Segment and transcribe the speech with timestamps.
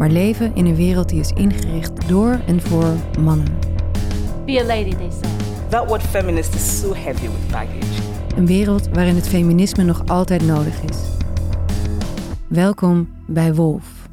[0.00, 3.58] maar leven in een wereld die is ingericht door en voor mannen.
[4.46, 5.70] Be a lady, they said.
[5.70, 8.02] That word feminist is so heavy with baggage.
[8.36, 10.98] Een wereld waarin het feminisme nog altijd nodig is.
[12.48, 14.08] Welkom bij Wolf.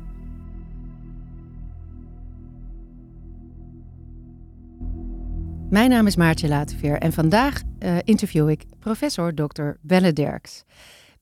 [5.70, 9.70] Mijn naam is Maartje Lateveer en vandaag eh, interview ik professor Dr.
[9.82, 10.64] Belle Derks.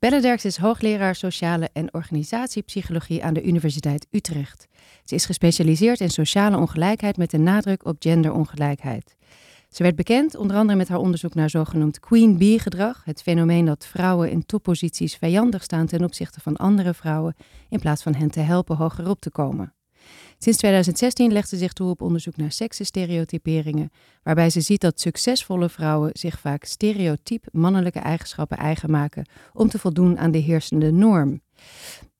[0.05, 4.68] Belle Derks is hoogleraar sociale en organisatiepsychologie aan de Universiteit Utrecht.
[5.04, 9.16] Ze is gespecialiseerd in sociale ongelijkheid met een nadruk op genderongelijkheid.
[9.70, 13.66] Ze werd bekend onder andere met haar onderzoek naar zogenoemd queen bee gedrag, het fenomeen
[13.66, 17.35] dat vrouwen in topposities vijandig staan ten opzichte van andere vrouwen
[17.70, 19.74] in plaats van hen te helpen hogerop te komen.
[20.38, 23.91] Sinds 2016 legt ze zich toe op onderzoek naar seksenstereotyperingen,
[24.24, 29.80] waarbij ze ziet dat succesvolle vrouwen zich vaak stereotyp mannelijke eigenschappen eigen maken om te
[29.80, 31.41] voldoen aan de heersende norm.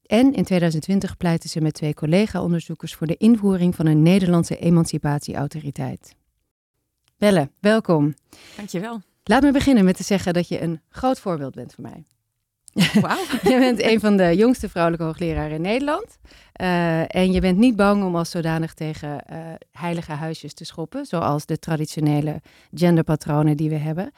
[0.06, 6.16] En in 2020 pleitte ze met twee collega-onderzoekers voor de invoering van een Nederlandse emancipatieautoriteit.
[7.18, 8.14] Belle, welkom.
[8.56, 9.02] Dankjewel.
[9.24, 12.06] Laat me beginnen met te zeggen dat je een groot voorbeeld bent voor mij.
[13.52, 16.18] Je bent een van de jongste vrouwelijke hoogleraren in Nederland.
[16.62, 19.38] Uh, en je bent niet bang om als zodanig tegen uh,
[19.72, 22.42] heilige huisjes te schoppen, zoals de traditionele
[22.74, 24.12] genderpatronen die we hebben.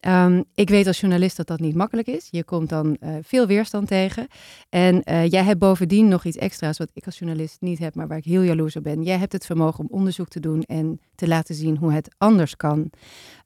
[0.00, 2.28] Um, ik weet als journalist dat dat niet makkelijk is.
[2.30, 4.26] Je komt dan uh, veel weerstand tegen.
[4.68, 8.18] En jij hebt bovendien nog iets extra's wat ik als journalist niet heb, maar waar
[8.18, 9.02] ik heel jaloers op ben.
[9.02, 12.56] Jij hebt het vermogen om onderzoek te doen en te laten zien hoe het anders
[12.56, 12.90] kan.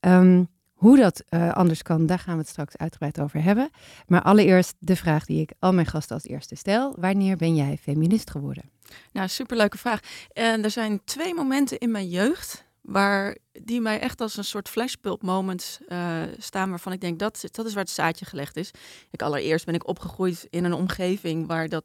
[0.00, 0.48] Um,
[0.80, 3.70] hoe dat uh, anders kan, daar gaan we het straks uitgebreid over hebben.
[4.06, 6.94] Maar allereerst de vraag die ik al mijn gasten als eerste stel.
[6.98, 8.70] Wanneer ben jij feminist geworden?
[9.12, 10.00] Nou, superleuke vraag.
[10.32, 14.68] En er zijn twee momenten in mijn jeugd waar die mij echt als een soort
[14.68, 18.70] flashbulb moment uh, staan waarvan ik denk dat, dat is waar het zaadje gelegd is.
[19.10, 21.84] Ik, allereerst ben ik opgegroeid in een omgeving waar dat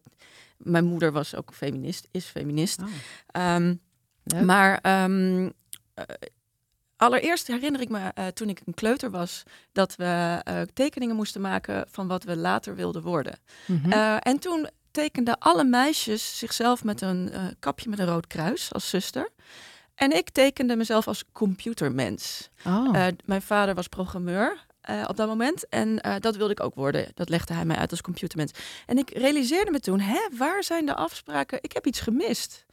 [0.58, 2.82] mijn moeder was ook feminist, is feminist.
[2.82, 3.56] Oh.
[3.56, 3.80] Um,
[4.46, 5.54] maar um,
[6.98, 11.42] Allereerst herinner ik me uh, toen ik een kleuter was dat we uh, tekeningen moesten
[11.42, 13.40] maken van wat we later wilden worden.
[13.66, 13.92] Mm -hmm.
[13.92, 18.90] uh, en toen tekenden alle meisjes zichzelf met een kapje met een rood kruis als
[18.90, 19.30] zuster.
[19.96, 22.50] En ik tekende mezelf als computermens.
[22.66, 23.08] Oh.
[23.26, 24.66] mijn vader was programmeur.
[25.08, 25.70] op dat moment.
[25.70, 27.08] En dat wilde ik ook worden.
[27.14, 28.52] Dat legde hij mij uit als computermens.
[28.86, 31.58] En ik realiseerde me toen, hè, waar zijn de afspraken?
[31.62, 32.65] Ik heb iets gemist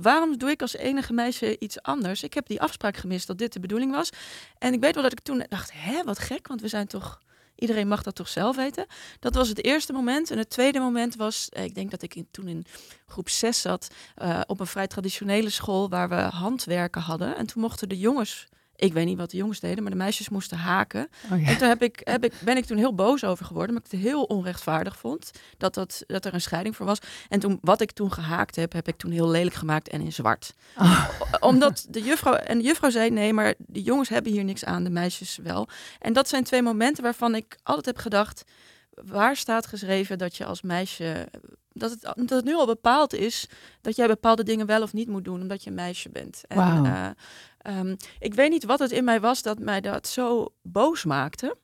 [0.00, 2.22] waarom doe ik als enige meisje iets anders?
[2.22, 4.10] Ik heb die afspraak gemist dat dit de bedoeling was.
[4.58, 7.22] En ik weet wel dat ik toen dacht, hè, wat gek, want we zijn toch...
[7.56, 8.86] Iedereen mag dat toch zelf weten.
[9.20, 10.30] Dat was het eerste moment.
[10.30, 12.64] En het tweede moment was, eh, ik denk dat ik in, toen in
[13.06, 13.88] groep 6 zat,
[14.22, 17.36] uh, op een vrij traditionele school waar we handwerken hadden.
[17.36, 20.28] En toen mochten de jongens ik weet niet wat de jongens deden, maar de meisjes
[20.28, 21.08] moesten haken.
[21.32, 21.46] Oh ja.
[21.46, 23.98] En toen heb ik, heb ik, ben ik toen heel boos over geworden, omdat ik
[23.98, 26.98] het heel onrechtvaardig vond dat, dat, dat er een scheiding voor was.
[27.28, 30.12] En toen, wat ik toen gehaakt heb, heb ik toen heel lelijk gemaakt en in
[30.12, 30.54] zwart.
[30.78, 31.08] Oh.
[31.40, 34.84] Omdat de juffrouw, en de juffrouw zei, nee, maar de jongens hebben hier niks aan,
[34.84, 35.68] de meisjes wel.
[35.98, 38.44] En dat zijn twee momenten waarvan ik altijd heb gedacht,
[38.90, 41.28] waar staat geschreven dat je als meisje
[41.74, 43.48] dat het, dat het nu al bepaald is
[43.80, 46.42] dat jij bepaalde dingen wel of niet moet doen omdat je een meisje bent.
[46.48, 46.86] En, wow.
[46.86, 47.06] uh,
[47.68, 51.56] um, ik weet niet wat het in mij was dat mij dat zo boos maakte.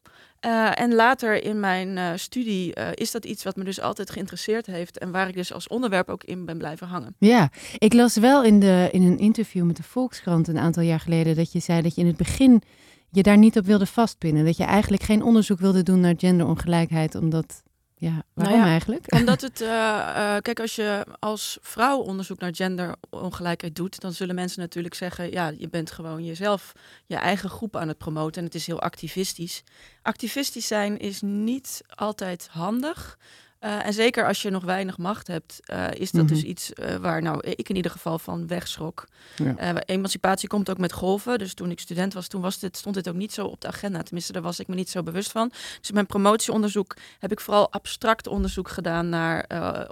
[0.47, 4.11] Uh, en later in mijn uh, studie uh, is dat iets wat me dus altijd
[4.11, 7.15] geïnteresseerd heeft en waar ik dus als onderwerp ook in ben blijven hangen.
[7.19, 11.01] Ja, ik las wel in, de, in een interview met de Volkskrant een aantal jaar
[11.01, 12.63] geleden dat je zei dat je in het begin
[13.11, 14.45] je daar niet op wilde vastpinnen.
[14.45, 17.63] Dat je eigenlijk geen onderzoek wilde doen naar genderongelijkheid, omdat
[18.01, 19.13] ja, waarom nou ja, eigenlijk?
[19.21, 24.35] Omdat het, uh, uh, kijk, als je als vrouw onderzoek naar genderongelijkheid doet, dan zullen
[24.35, 26.73] mensen natuurlijk zeggen, ja, je bent gewoon jezelf,
[27.07, 29.63] je eigen groep aan het promoten en het is heel activistisch.
[30.03, 33.19] Activistisch zijn is niet altijd handig.
[33.65, 36.37] Uh, en zeker als je nog weinig macht hebt, uh, is dat mm -hmm.
[36.37, 39.07] dus iets uh, waar nou ik in ieder geval van wegschrok.
[39.37, 39.75] Ja.
[39.85, 41.39] emancipatie komt ook met golven.
[41.39, 43.69] Dus toen ik student was, toen was dit, stond dit ook niet zo op de
[43.69, 44.03] agenda.
[44.03, 45.49] Tenminste, daar was ik me niet zo bewust van.
[45.49, 49.47] Dus in mijn promotieonderzoek heb ik vooral abstract onderzoek gedaan naar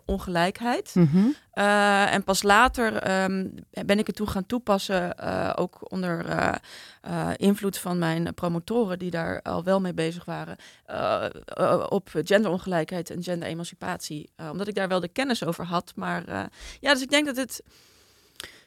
[0.04, 0.90] ongelijkheid.
[0.94, 1.34] Mm -hmm.
[2.12, 5.18] En pas later um, ben ik het toe gaan toepassen,
[5.56, 6.24] ook onder
[7.36, 10.56] invloed van mijn promotoren die daar al wel mee bezig waren,
[11.88, 14.30] op genderongelijkheid en gender emancipatie.
[14.40, 15.92] Uh, omdat ik daar wel de kennis over had.
[15.94, 16.50] Maar
[16.80, 17.62] ja, dus ik denk dat het.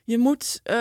[0.03, 0.75] Je moet, eh,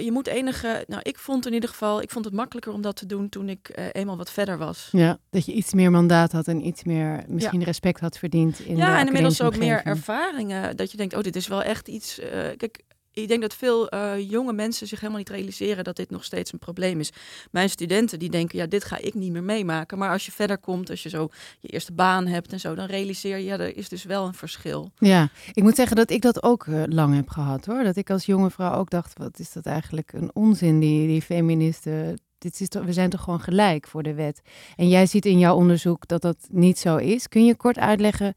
[0.00, 0.84] je moet enige.
[0.86, 2.02] Nou, ik vond in ieder geval.
[2.02, 4.88] Ik vond het makkelijker om dat te doen toen ik eh, eenmaal wat verder was.
[4.92, 8.60] Ja, dat je iets meer mandaat had en iets meer misschien respect had verdiend.
[8.60, 10.76] In ja, de en inmiddels ook meer ervaringen.
[10.76, 12.18] Dat je denkt, oh, dit is wel echt iets.
[12.18, 12.82] eh, kijk,
[13.14, 16.52] ik denk dat veel eh, jonge mensen zich helemaal niet realiseren dat dit nog steeds
[16.52, 17.10] een probleem is.
[17.50, 19.98] Mijn studenten die denken, ja, dit ga ik niet meer meemaken.
[19.98, 21.28] Maar als je verder komt, als je zo
[21.60, 24.34] je eerste baan hebt en zo, dan realiseer je, ja, er is dus wel een
[24.34, 24.90] verschil.
[24.98, 27.82] Ja, ik moet zeggen dat ik dat ook eh, lang heb gehad hoor.
[27.84, 31.22] Dat ik als jonge vrouw ook dacht, wat is dat eigenlijk een onzin, die, die
[31.22, 32.18] feministen.
[32.38, 34.40] Dit is toch, we zijn toch gewoon gelijk voor de wet.
[34.76, 37.28] En jij ziet in jouw onderzoek dat dat niet zo is.
[37.28, 38.34] Kun je kort uitleggen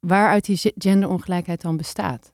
[0.00, 2.32] waaruit die ge- genderongelijkheid dan bestaat?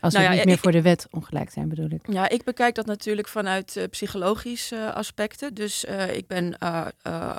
[0.00, 2.12] Als Nou we ja, niet meer ik- voor de wet ongelijk zijn, bedoel ik.
[2.12, 5.54] Ja, ik bekijk dat natuurlijk vanuit eh, psychologische eh, aspecten.
[5.54, 6.58] Dus eh, ik ben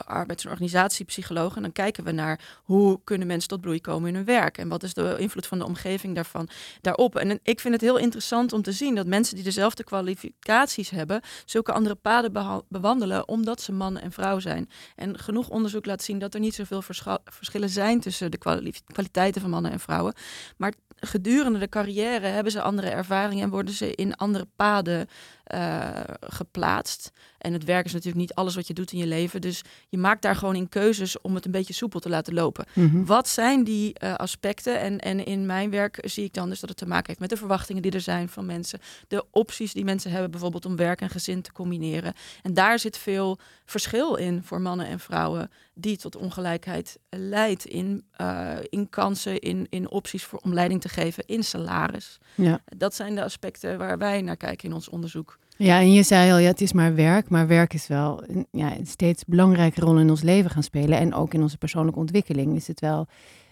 [0.06, 1.56] arbeids- en organisatiepsycholoog.
[1.56, 4.58] En dan kijken we naar hoe kunnen mensen tot bloei komen in hun werk.
[4.58, 6.50] En wat is de invloed van de omgeving daarvan,
[6.82, 7.16] daarop.
[7.16, 11.22] En ik vind het heel interessant om te zien dat mensen die dezelfde kwalificaties hebben...
[11.46, 14.70] zulke andere paden bewandelen omdat ze man en vrouw zijn.
[14.96, 16.82] En genoeg onderzoek laat zien dat er niet zoveel
[17.26, 18.00] verschillen zijn...
[18.00, 20.14] tussen de kwali- kwaliteiten van mannen en vrouwen.
[20.58, 25.08] Maar gedurende de carrière hebben ze andere ervaringen en worden ze in andere paden
[25.50, 27.12] eh, geplaatst.
[27.38, 29.42] En het werk is natuurlijk niet alles wat je doet in je leven.
[29.42, 32.66] Dus je maakt daar gewoon in keuzes om het een beetje soepel te laten lopen.
[32.74, 33.06] Mhm.
[33.06, 34.80] Wat zijn die eh, aspecten?
[34.80, 37.30] En, en in mijn werk zie ik dan dus dat het te maken heeft met
[37.30, 38.80] de verwachtingen die er zijn van mensen.
[39.08, 42.14] De opties die mensen hebben, bijvoorbeeld om werk en gezin te combineren.
[42.42, 48.06] En daar zit veel verschil in voor mannen en vrouwen, die tot ongelijkheid leidt in,
[48.12, 52.18] eh, in kansen, in, in opties voor, om leiding te geven, in salaris.
[52.36, 52.62] Ja.
[52.66, 55.39] Dat zijn de aspecten waar wij naar kijken in ons onderzoek.
[55.62, 58.48] Ja, en je zei al, ja, het is maar werk, maar werk is wel een,
[58.52, 60.98] ja, een steeds belangrijke rol in ons leven gaan spelen.
[61.00, 63.08] En ook in onze persoonlijke ontwikkeling is het wel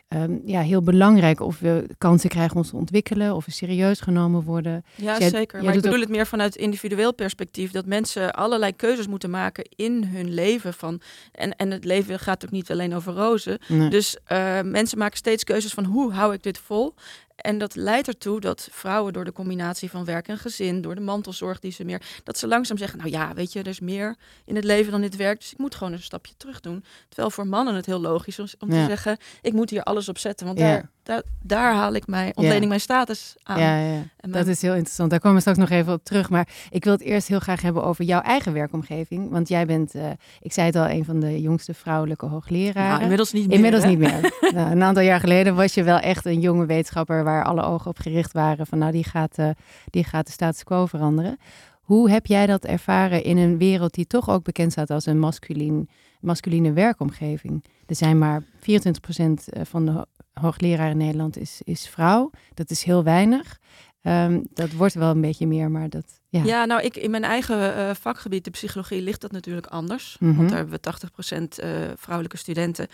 [0.08, 4.00] ehm, ja, heel belangrijk of we kansen krijgen om ons te ontwikkelen, of we serieus
[4.00, 4.84] genomen worden.
[4.96, 5.56] Ja, Dus jij- zeker.
[5.58, 7.72] jij Maar ik bedoel het meer vanuit individueel perspectief.
[7.72, 10.74] Dat mensen allerlei keuzes moeten maken in hun leven.
[10.74, 11.02] Van,
[11.32, 13.60] en, en het leven gaat ook niet alleen over rozen.
[13.68, 13.90] Nee.
[13.90, 16.94] Dus eh, mensen maken steeds keuzes van hoe hou ik dit vol?
[17.38, 21.02] En dat leidt ertoe dat vrouwen door de combinatie van werk en gezin, door de
[21.02, 24.16] mantelzorg die ze meer, dat ze langzaam zeggen, nou ja, weet je, er is meer
[24.46, 26.84] in het leven dan dit werk, dus ik moet gewoon een stapje terug doen.
[27.08, 28.80] Terwijl voor mannen het heel logisch is om Ja.
[28.82, 30.66] te zeggen, ik moet hier alles op zetten, want Ja.
[30.72, 33.60] daar, daar, daar haal ik mij, ontleen ik mijn status aan.
[33.60, 35.10] Ja, ja, dat mijn- is heel interessant.
[35.10, 36.30] Daar komen we straks nog even op terug.
[36.30, 39.30] Maar ik wil het eerst heel graag hebben over jouw eigen werkomgeving.
[39.30, 40.10] Want jij bent, eh,
[40.42, 42.90] ik zei het al, een van de jongste vrouwelijke hoogleraren.
[42.90, 43.56] Nou, inmiddels niet meer.
[43.56, 43.90] Inmiddels hè?
[43.90, 44.38] niet meer.
[44.56, 47.90] nou, een aantal jaar geleden was je wel echt een jonge wetenschapper waar alle ogen
[47.90, 49.50] op gericht waren van nou die gaat, eh,
[49.90, 51.38] die gaat de status quo veranderen.
[51.82, 55.20] Hoe heb jij dat ervaren in een wereld die toch ook bekend staat als een
[55.20, 55.90] masculien,
[56.20, 57.64] masculine werkomgeving?
[57.86, 60.06] Er zijn maar 24% van de
[60.38, 62.30] ho- hoogleraren in Nederland is, is vrouw.
[62.54, 63.60] Dat is heel weinig.
[64.02, 66.44] Ehm, dat wordt wel een beetje meer, maar dat ja.
[66.44, 70.18] Ja, nou, ik, in mijn eigen eh, vakgebied, de psychologie, ligt dat natuurlijk anders.
[70.20, 70.36] Mhm.
[70.36, 72.88] Want daar hebben we 80% eh, vrouwelijke studenten.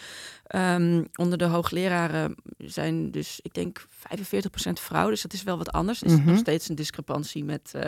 [0.44, 5.10] Ehm, onder de hoogleraren zijn dus, ik denk, 45% vrouw.
[5.10, 6.02] Dus dat is wel wat anders.
[6.02, 6.26] Er is Mhm.
[6.30, 7.82] nog steeds een discrepantie met eh,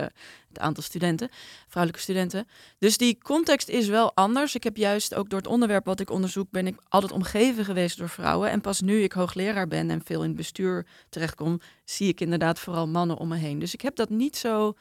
[0.48, 1.28] het aantal studenten,
[1.68, 2.46] vrouwelijke studenten.
[2.78, 4.54] Dus die context is wel anders.
[4.54, 7.98] Ik heb juist ook door het onderwerp wat ik onderzoek, ben ik altijd omgeven geweest
[7.98, 8.50] door vrouwen.
[8.50, 12.58] En pas nu ik hoogleraar ben en veel in het bestuur terechtkom, zie ik inderdaad
[12.58, 13.58] vooral mannen om me heen.
[13.58, 14.74] Dus ik heb dat niet zo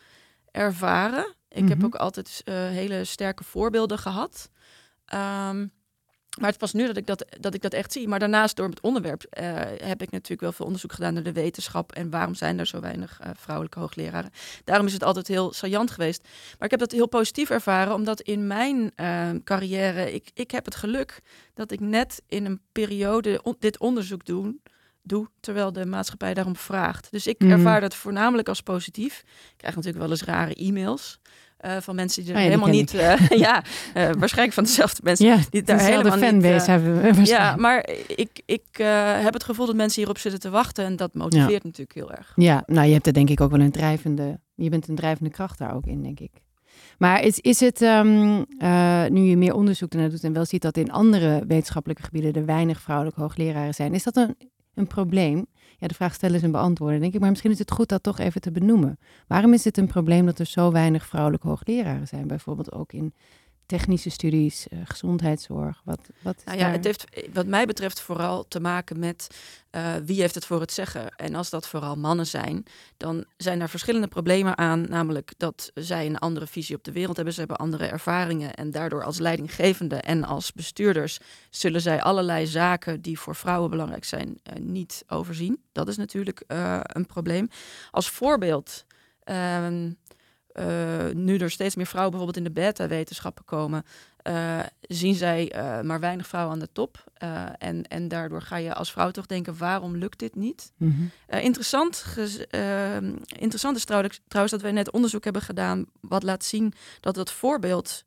[0.55, 1.35] ervaren.
[1.49, 1.85] Ik heb Mhm.
[1.85, 4.49] ook altijd eh, hele sterke voorbeelden gehad.
[5.05, 5.67] Ehm,
[6.39, 8.07] maar het pas nu dat ik dat, dat ik dat echt zie.
[8.07, 9.45] Maar daarnaast door het onderwerp eh,
[9.83, 11.91] heb ik natuurlijk wel veel onderzoek gedaan naar de wetenschap.
[11.91, 14.31] En waarom zijn er zo weinig eh, vrouwelijke hoogleraren?
[14.63, 16.21] Daarom is het altijd heel saillant geweest.
[16.23, 17.93] Maar ik heb dat heel positief ervaren.
[17.93, 21.21] Omdat in mijn eh, carrière, ik, ik heb het geluk
[21.53, 24.55] dat ik net in een periode on- dit onderzoek doe
[25.05, 27.07] doe, terwijl de maatschappij daarom vraagt.
[27.11, 27.51] Dus ik Mhm.
[27.51, 29.19] ervaar dat voornamelijk als positief.
[29.25, 31.19] Ik krijg natuurlijk wel eens rare e-mails
[31.57, 32.93] eh, van mensen die er Oh ja, helemaal niet...
[32.93, 35.25] eh, ja, eh, waarschijnlijk van dezelfde mensen.
[35.25, 38.65] Ja, die daar helemaal niet, fanbase eh, hebben we Ja, maar ik, ik
[39.21, 40.85] heb het gevoel dat mensen hierop zitten te wachten.
[40.85, 42.33] En dat motiveert natuurlijk heel erg.
[42.35, 45.29] Ja, nou je hebt er denk ik ook wel een drijvende, je bent een drijvende
[45.31, 46.31] kracht daar ook in, denk ik.
[46.97, 50.61] Maar is, is het, ehm, eh, nu je meer onderzoek ernaar doet en wel ziet
[50.61, 54.35] dat in andere wetenschappelijke gebieden er weinig vrouwelijke hoogleraren zijn, is dat een,
[54.75, 55.45] een probleem?
[55.77, 57.19] Ja, de vraag stellen is een beantwoorden, denk ik.
[57.19, 58.97] Maar misschien is het goed dat toch even te benoemen.
[59.27, 62.27] Waarom is het een probleem dat er zo weinig vrouwelijke hoogleraren zijn?
[62.27, 63.13] Bijvoorbeeld ook in
[63.65, 65.81] technische studies, eh, gezondheidszorg.
[65.83, 69.27] Wat, wat Nou ja, daar- het heeft wat mij betreft vooral te maken met
[69.69, 71.15] eh, wie heeft het voor het zeggen.
[71.15, 72.65] En als dat vooral mannen zijn,
[72.97, 74.85] dan zijn er verschillende problemen aan.
[74.89, 77.33] Namelijk dat zij een andere visie op de wereld hebben.
[77.33, 78.53] Ze hebben andere ervaringen.
[78.53, 81.19] En daardoor als leidinggevende en als bestuurders
[81.49, 85.61] zullen zij allerlei zaken die voor vrouwen belangrijk zijn, eh, niet overzien.
[85.71, 86.43] Dat is natuurlijk
[86.83, 87.49] een probleem.
[87.91, 88.85] Als voorbeeld
[89.25, 89.91] Ehm,
[90.55, 93.85] eh, nu er steeds meer vrouwen bijvoorbeeld in de beta-wetenschappen komen,
[94.17, 97.03] eh, zien zij eh, maar weinig vrouwen aan de top.
[97.57, 100.71] En, en daardoor ga je als vrouw toch denken, waarom lukt dit niet?
[100.77, 101.03] Mhm.
[101.27, 102.05] Interessant,
[102.49, 107.15] ehm, interessant is trouwens, trouwens dat wij net onderzoek hebben gedaan wat laat zien dat
[107.15, 108.03] het voorbeeld,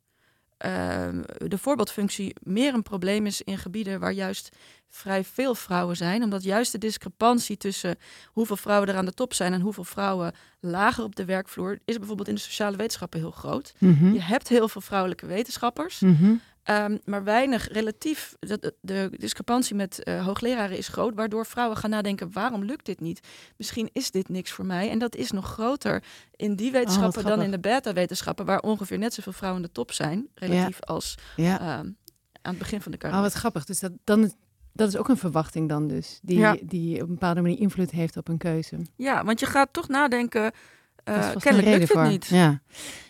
[0.59, 4.49] ehm, de voorbeeldfunctie meer een probleem is in gebieden waar juist
[4.89, 6.23] vrij veel vrouwen zijn.
[6.23, 10.33] Omdat juist de discrepantie tussen hoeveel vrouwen er aan de top zijn en hoeveel vrouwen
[10.59, 13.73] lager op de werkvloer is bijvoorbeeld in de sociale wetenschappen heel groot.
[13.77, 14.13] Mhm.
[14.13, 15.99] Je hebt heel veel vrouwelijke wetenschappers.
[15.99, 16.33] Mhm.
[16.69, 18.35] Ehm, maar weinig relatief.
[18.39, 22.99] De, de, discrepantie met eh, hoogleraren is groot, waardoor vrouwen gaan nadenken: waarom lukt dit
[22.99, 23.27] niet?
[23.57, 24.89] Misschien is dit niks voor mij.
[24.89, 26.03] En dat is nog groter
[26.35, 30.27] in die wetenschappen dan in de beta-wetenschappen, waar ongeveer net zoveel vrouwen de top zijn,
[30.35, 31.59] relatief als Ja.
[31.59, 31.67] ehm,
[32.41, 33.23] aan het begin van de Oh, carrière.
[33.29, 33.65] wat grappig.
[33.65, 34.35] Dus dat, dan, is-
[34.73, 36.19] dat is ook een verwachting dan dus.
[36.21, 36.57] Die, Ja.
[36.63, 38.77] die op een bepaalde manier invloed heeft op een keuze.
[38.95, 40.51] Ja, want je gaat toch nadenken.
[41.03, 42.07] Een kennelijk reden lukt het voor.
[42.07, 42.25] niet.
[42.25, 42.61] Ja.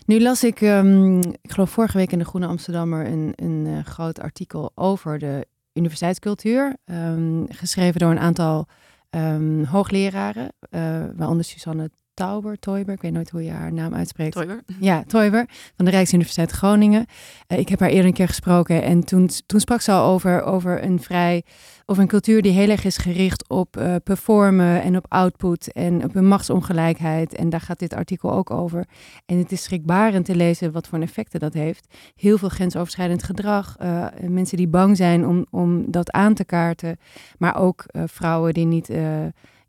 [0.06, 3.86] Nu las ik, ehm, ik geloof vorige week in de Groene Amsterdammer, een, een eh,
[3.86, 6.76] groot artikel over de universiteitscultuur.
[6.86, 8.68] ehm, geschreven door een aantal
[9.10, 10.82] ehm, hoogleraren, eh,
[11.16, 14.34] waaronder Susanne Tauber, Toiber, ik weet nooit hoe je haar naam uitspreekt.
[14.34, 14.62] Toiber.
[14.80, 15.46] Ja, Toiber
[15.76, 17.06] van de Rijksuniversiteit Groningen.
[17.48, 20.44] Eh, ik heb haar eerder een keer gesproken en toen, toen sprak ze al over,
[20.44, 21.44] over een vrij,
[21.86, 26.04] over een cultuur die heel erg is gericht op eh, performen en op output en
[26.04, 27.36] op een machtsongelijkheid.
[27.36, 28.86] En daar gaat dit artikel ook over.
[29.26, 31.88] En het is schrikbarend te lezen wat voor effecten dat heeft.
[32.16, 36.98] Heel veel grensoverschrijdend gedrag, eh, mensen die bang zijn om, om dat aan te kaarten,
[37.38, 38.90] maar ook vrouwen die niet.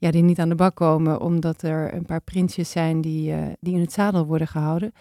[0.00, 3.46] Ja, die niet aan de bak komen, omdat er een paar prinsjes zijn die, eh,
[3.60, 4.92] die in het zadel worden gehouden.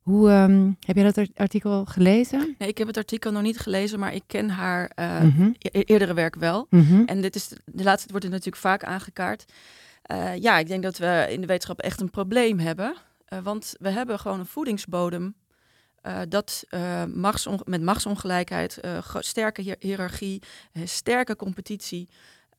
[0.00, 2.54] Hoe ehm, heb jij dat ar- artikel gelezen?
[2.58, 5.50] Nee, ik heb het artikel nog niet gelezen, maar ik ken haar eh, Mhm.
[5.58, 6.66] e- eerdere werk wel.
[6.70, 7.02] Mhm.
[7.06, 9.44] En dit is de, laatste wordt het natuurlijk vaak aangekaart.
[10.02, 12.94] Eh, ja, ik denk dat we in de wetenschap echt een probleem hebben.
[13.42, 15.34] Want we hebben gewoon een voedingsbodem.
[16.28, 16.64] dat
[17.14, 18.80] machtsong- met machtsongelijkheid,
[19.18, 20.42] sterke hiërarchie,
[20.84, 22.08] sterke competitie,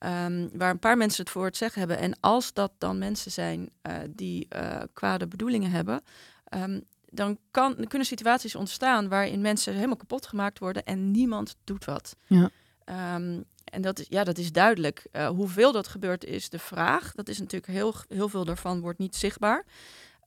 [0.02, 1.98] ehm, waar een paar mensen het voor het zeggen hebben.
[1.98, 6.02] En als dat dan mensen zijn eh, die eh, kwade bedoelingen hebben,
[6.44, 6.80] ehm,
[7.10, 11.84] dan, kan, dan kunnen situaties ontstaan waarin mensen helemaal kapot gemaakt worden en niemand doet
[11.84, 12.16] wat.
[12.26, 12.50] Ja.
[12.84, 15.06] Ehm, en dat is, ja, dat is duidelijk.
[15.12, 17.12] Eh, hoeveel dat gebeurt is de vraag.
[17.12, 19.64] Dat is natuurlijk heel, heel veel daarvan wordt niet zichtbaar.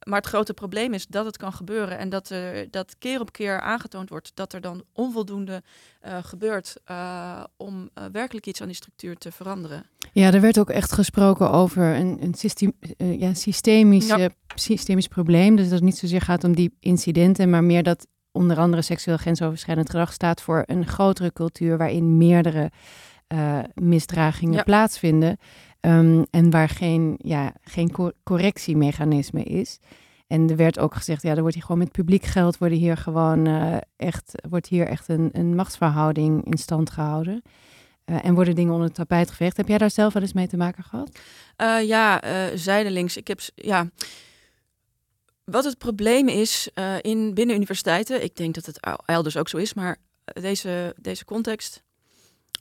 [0.05, 3.31] Maar het grote probleem is dat het kan gebeuren en dat, er, dat keer op
[3.31, 5.63] keer aangetoond wordt dat er dan onvoldoende
[5.99, 9.85] eh, gebeurt eh, om eh, werkelijk iets aan die structuur te veranderen.
[10.13, 14.29] Ja, er werd ook echt gesproken over een, een systeem, ja, systemisch, Ja.
[14.55, 15.55] systemisch probleem.
[15.55, 19.17] Dus dat het niet zozeer gaat om die incidenten, maar meer dat onder andere seksueel
[19.17, 22.71] grensoverschrijdend gedrag staat voor een grotere cultuur waarin meerdere
[23.73, 24.63] misdragingen Ja.
[24.63, 25.37] plaatsvinden.
[25.85, 29.79] Ehm, en waar geen, ja, geen co- correctiemechanisme is.
[30.27, 32.97] En er werd ook gezegd, ja, er wordt hier gewoon met publiek geld worden hier
[32.97, 37.41] gewoon eh, echt, wordt hier echt een, een machtsverhouding in stand gehouden.
[38.05, 39.57] Eh, en worden dingen onder het tapijt geveegd.
[39.57, 41.19] Heb jij daar zelf wel eens mee te maken gehad?
[41.55, 42.21] Eh, ja,
[42.57, 43.17] zijdelings.
[43.17, 43.89] Ik heb, ja.
[45.43, 46.69] Wat het probleem is
[47.01, 51.25] in, binnen universiteiten, ik denk dat het el- elders ook zo is, maar deze, deze
[51.25, 51.83] context.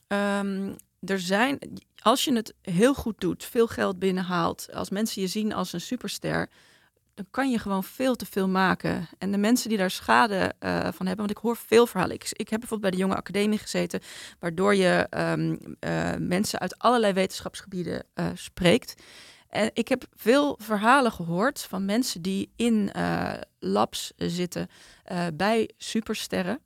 [0.06, 0.72] ehm,
[1.06, 1.58] er zijn,
[1.98, 5.80] als je het heel goed doet, veel geld binnenhaalt, als mensen je zien als een
[5.80, 6.48] superster,
[7.14, 9.08] dan kan je gewoon veel te veel maken.
[9.18, 12.16] En de mensen die daar schade eh, van hebben, want ik hoor veel verhalen.
[12.16, 14.00] Ik, heb bijvoorbeeld bij de jonge academie gezeten,
[14.38, 19.02] waardoor je ehm, eh, mensen uit allerlei wetenschapsgebieden eh, spreekt.
[19.48, 22.90] En ik heb veel verhalen gehoord van mensen die in
[23.58, 24.68] labs zitten
[25.34, 26.60] bij supersterren.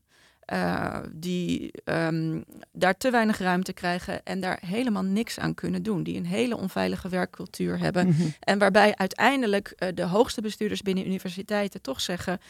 [0.48, 2.40] Eh, die ehm,
[2.72, 6.02] daar te weinig ruimte krijgen en daar helemaal niks aan kunnen doen.
[6.02, 8.06] Die een hele onveilige werkcultuur hebben.
[8.06, 8.28] Mhm.
[8.40, 12.40] En waarbij uiteindelijk eh, de hoogste bestuurders binnen universiteiten toch zeggen: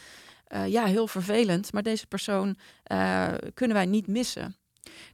[0.47, 2.57] eh, ja, heel vervelend, maar deze persoon
[3.53, 4.55] kunnen wij niet missen.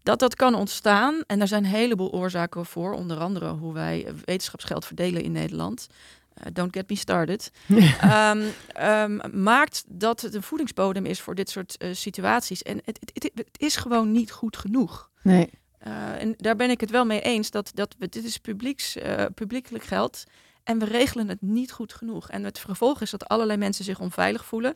[0.03, 4.07] Dat dat kan ontstaan, en daar zijn een heleboel oorzaken voor, onder andere hoe wij
[4.25, 5.87] wetenschapsgeld verdelen in Nederland.
[6.35, 7.51] Eh, don't get me started.
[8.01, 12.61] Ehm, ehm, maakt dat het een voedingsbodem is voor dit soort eh, situaties.
[12.61, 15.09] En het, het, is gewoon niet goed genoeg.
[15.21, 15.49] Nee.
[15.87, 18.97] Uh, en daar ben ik het wel mee eens dat, dat we, dit is publieks,
[18.97, 20.23] uh, publiekelijk geld.
[20.63, 22.29] En we regelen het niet goed genoeg.
[22.29, 24.75] En het vervolg is dat allerlei mensen zich onveilig voelen.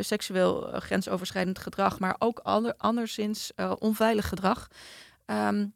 [0.00, 4.68] Seksueel grensoverschrijdend gedrag, maar ook ander, anderszins onveilig gedrag.
[5.26, 5.72] Um,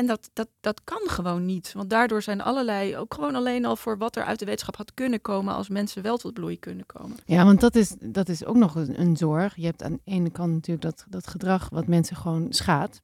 [0.00, 1.72] en dat, dat, dat kan gewoon niet.
[1.72, 4.94] Want daardoor zijn allerlei, ook gewoon alleen al voor wat er uit de wetenschap had
[4.94, 7.16] kunnen komen, als mensen wel tot bloei kunnen komen.
[7.24, 9.56] Ja, want dat is, dat is ook nog een, zorg.
[9.56, 13.02] Je hebt aan de ene kant natuurlijk dat, dat gedrag wat mensen gewoon schaadt.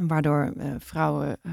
[0.00, 1.52] Waardoor eh, vrouwen eh,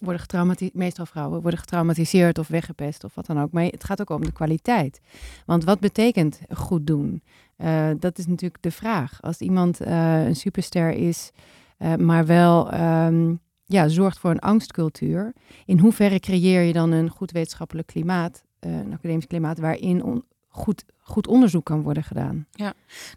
[0.00, 3.52] worden getraumatiseerd, meestal vrouwen worden getraumatiseerd of weggepest of wat dan ook.
[3.52, 5.00] Maar het gaat ook om de kwaliteit.
[5.46, 7.22] Want wat betekent goed doen?
[7.56, 9.22] Eh, dat is natuurlijk de vraag.
[9.22, 11.30] Als iemand een superster is,
[11.98, 15.32] maar wel ehm, ja, zorgt voor een angstcultuur,
[15.66, 20.24] in hoeverre creëer je dan een goed wetenschappelijk klimaat, eh, een academisch klimaat, waarin on-
[20.48, 22.46] goed, goed onderzoek kan worden gedaan?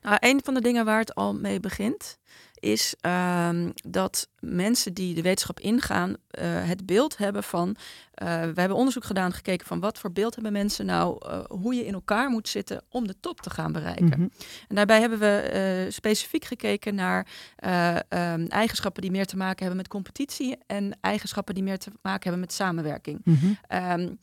[0.02, 2.18] Nou, een van de dingen waar het al mee begint,
[2.60, 7.76] is ehm, dat mensen die de wetenschap ingaan, eh, het beeld hebben van.
[8.14, 11.76] eh, we hebben onderzoek gedaan, gekeken van wat voor beeld hebben mensen nou, eh, hoe
[11.76, 14.06] je in elkaar moet zitten om de top te gaan bereiken.
[14.06, 14.28] Mhm.
[14.68, 19.78] En daarbij hebben we specifiek gekeken naar eh, ehm, eigenschappen die meer te maken hebben
[19.78, 23.22] met competitie en eigenschappen die meer te maken hebben met samenwerking.
[23.68, 24.14] Ehm,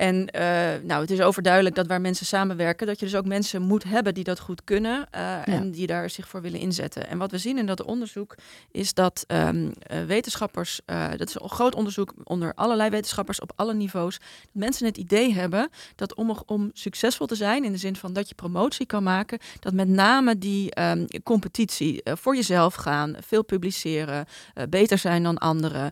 [0.00, 3.62] en eh, nou, het is overduidelijk dat waar mensen samenwerken, dat je dus ook mensen
[3.62, 7.08] moet hebben die dat goed kunnen eh, en die daar zich voor willen inzetten.
[7.08, 8.34] En wat we zien in dat onderzoek
[8.70, 10.80] is dat ehm, eh, wetenschappers,
[11.16, 15.34] dat is een groot onderzoek onder allerlei wetenschappers op alle niveaus, dat mensen het idee
[15.34, 19.02] hebben dat om, om succesvol te zijn, in de zin van dat je promotie kan
[19.02, 24.26] maken, dat met name die ehm, competitie voor jezelf gaan, veel publiceren,
[24.68, 25.90] beter zijn dan anderen,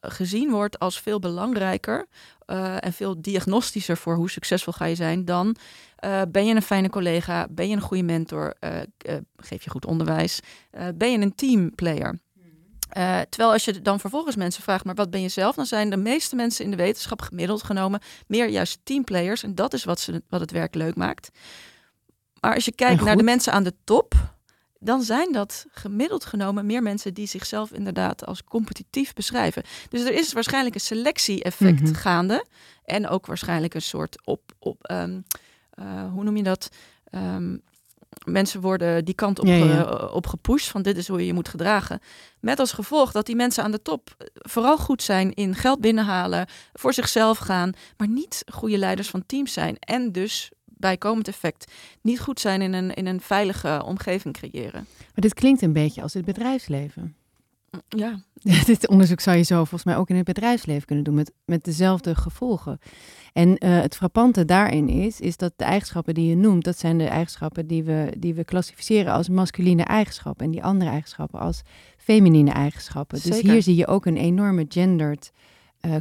[0.00, 2.06] gezien wordt als veel belangrijker
[2.46, 5.56] eh, en veel diagnostischer voor hoe succesvol ga je zijn dan
[5.96, 8.80] eh, ben je een fijne collega, ben je een goede mentor, eh,
[9.36, 12.22] geef je goed onderwijs, eh, ben je een teamplayer.
[12.88, 15.54] Eh, terwijl als je dan vervolgens mensen vraagt, maar wat ben je zelf?
[15.54, 19.42] Dan zijn de meeste mensen in de wetenschap gemiddeld genomen meer juist teamplayers.
[19.42, 21.30] En dat is wat, ze, wat het werk leuk maakt.
[22.40, 24.14] Maar als je kijkt naar de mensen aan de top,
[24.84, 29.62] dan zijn dat gemiddeld genomen meer mensen die zichzelf inderdaad als competitief beschrijven.
[29.88, 31.94] Dus er is waarschijnlijk een selectie-effect Mhm.
[31.94, 32.44] gaande.
[32.84, 35.20] En ook waarschijnlijk een soort op, op ehm,
[35.70, 36.68] eh, hoe noem je dat?
[37.10, 37.56] Ehm,
[38.24, 39.86] mensen worden die kant op, Ja, ja.
[39.86, 42.00] eh, op gepusht van dit is hoe je je moet gedragen.
[42.40, 46.46] Met als gevolg dat die mensen aan de top vooral goed zijn in geld binnenhalen,
[46.72, 49.76] voor zichzelf gaan, maar niet goede leiders van teams zijn.
[49.78, 54.86] En dus bijkomend effect niet goed zijn in een, in een veilige omgeving creëren.
[54.98, 57.16] Maar dit klinkt een beetje als het bedrijfsleven.
[57.88, 58.20] Ja,
[58.64, 61.64] Dit onderzoek zou je zo volgens mij ook in het bedrijfsleven kunnen doen met, met
[61.64, 62.78] dezelfde gevolgen.
[63.32, 66.98] En eh, het frappante daarin is, is dat de eigenschappen die je noemt, dat zijn
[66.98, 70.44] de eigenschappen die we, die we klassificeren als masculine eigenschappen.
[70.44, 71.62] En die andere eigenschappen als
[71.96, 73.20] feminine eigenschappen.
[73.22, 75.32] Dus hier zie je ook een enorme gendered,
[75.80, 75.96] eh,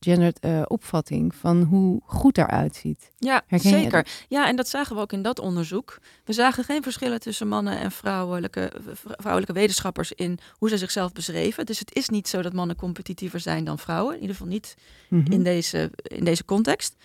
[0.00, 3.10] gendered eh, opvatting van hoe goed eruit ziet.
[3.18, 4.06] Ja, Herken zeker.
[4.28, 5.98] Ja, en dat zagen we ook in dat onderzoek.
[6.24, 11.66] We zagen geen verschillen tussen mannen en vrouwelijke, vrouwelijke wetenschappers in hoe ze zichzelf beschreven.
[11.66, 14.14] Dus het is niet zo dat mannen competitiever zijn dan vrouwen.
[14.14, 14.74] In ieder geval niet
[15.08, 15.32] Mhm.
[15.32, 16.96] in, deze, in deze context.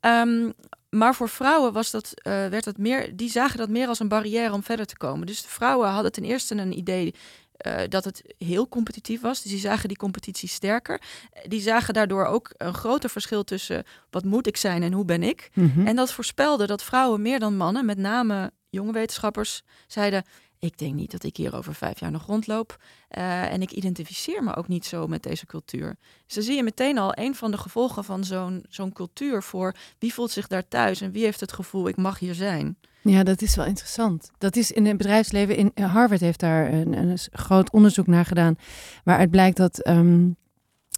[0.00, 0.50] Ehm,
[0.90, 4.08] maar voor vrouwen was dat, eh, werd dat meer, die zagen dat meer als een
[4.08, 5.26] barrière om verder te komen.
[5.26, 7.14] Dus de vrouwen hadden ten eerste een idee
[7.56, 9.42] eh, dat het heel competitief was.
[9.42, 11.00] Dus die zagen die competitie sterker.
[11.46, 15.22] Die zagen daardoor ook een groter verschil tussen wat moet ik zijn en hoe ben
[15.22, 15.50] ik.
[15.54, 15.86] Mhm.
[15.86, 20.24] En dat voorspelde dat vrouwen meer dan mannen, met name jonge wetenschappers, zeiden:
[20.64, 22.76] Ik denk niet dat ik hier over vijf jaar nog rondloop.
[23.08, 25.96] eh, en ik identificeer me ook niet zo met deze cultuur.
[26.26, 29.74] Dus dan zie je meteen al een van de gevolgen van zo'n zo'n cultuur voor
[29.98, 32.76] wie voelt zich daar thuis en wie heeft het gevoel: ik mag hier zijn.
[33.02, 34.30] Ja, dat is wel interessant.
[34.38, 35.56] Dat is in het bedrijfsleven.
[35.56, 38.56] In eh, Harvard heeft daar een, een groot onderzoek naar gedaan.
[39.04, 40.28] Waaruit blijkt dat ehm,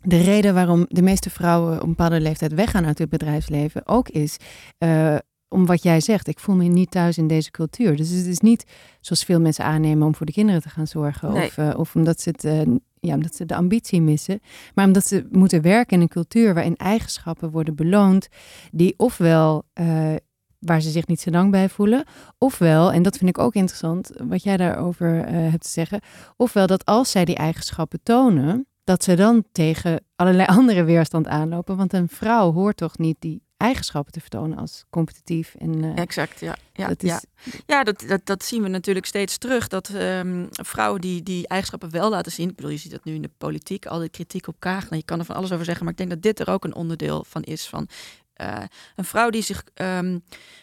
[0.03, 4.09] de reden waarom de meeste vrouwen op een bepaalde leeftijd weggaan uit het bedrijfsleven ook
[4.09, 4.37] is.
[4.79, 5.17] eh,
[5.49, 7.97] om wat jij zegt, ik voel me niet thuis in deze cultuur.
[7.97, 8.65] Dus het is niet
[9.01, 11.33] zoals veel mensen aannemen om voor de kinderen te gaan zorgen.
[11.33, 11.47] Nee.
[11.47, 12.61] Of, eh, of omdat, ze het, eh,
[13.01, 14.41] ja, omdat ze de ambitie missen.
[14.75, 18.29] Maar omdat ze moeten werken in een cultuur waarin eigenschappen worden beloond.
[18.73, 20.15] Die ofwel eh,
[20.59, 22.05] waar ze zich niet zo lang bij voelen.
[22.39, 26.01] Ofwel, en dat vind ik ook interessant, wat jij daarover hebt te zeggen.
[26.37, 31.77] Ofwel dat als zij die eigenschappen tonen, dat ze dan tegen allerlei andere weerstand aanlopen.
[31.77, 35.55] Want een vrouw hoort toch niet die eigenschappen te vertonen als competitief.
[35.55, 36.57] En, eh, Exact, ja.
[36.73, 37.21] Ja, dat is, ja.
[37.67, 39.69] ja dat, dat, dat zien we natuurlijk steeds terug.
[39.69, 42.49] Dat ehm, vrouwen die die eigenschappen wel laten zien.
[42.49, 44.83] Ik bedoel, je ziet dat nu in de politiek, al die kritiek op Kaag.
[44.83, 46.65] Nou, je kan er van alles over zeggen, maar ik denk dat dit er ook
[46.65, 47.67] een onderdeel van is.
[47.67, 47.89] Van
[48.33, 48.63] eh,
[48.97, 50.19] een vrouw die zich ehm,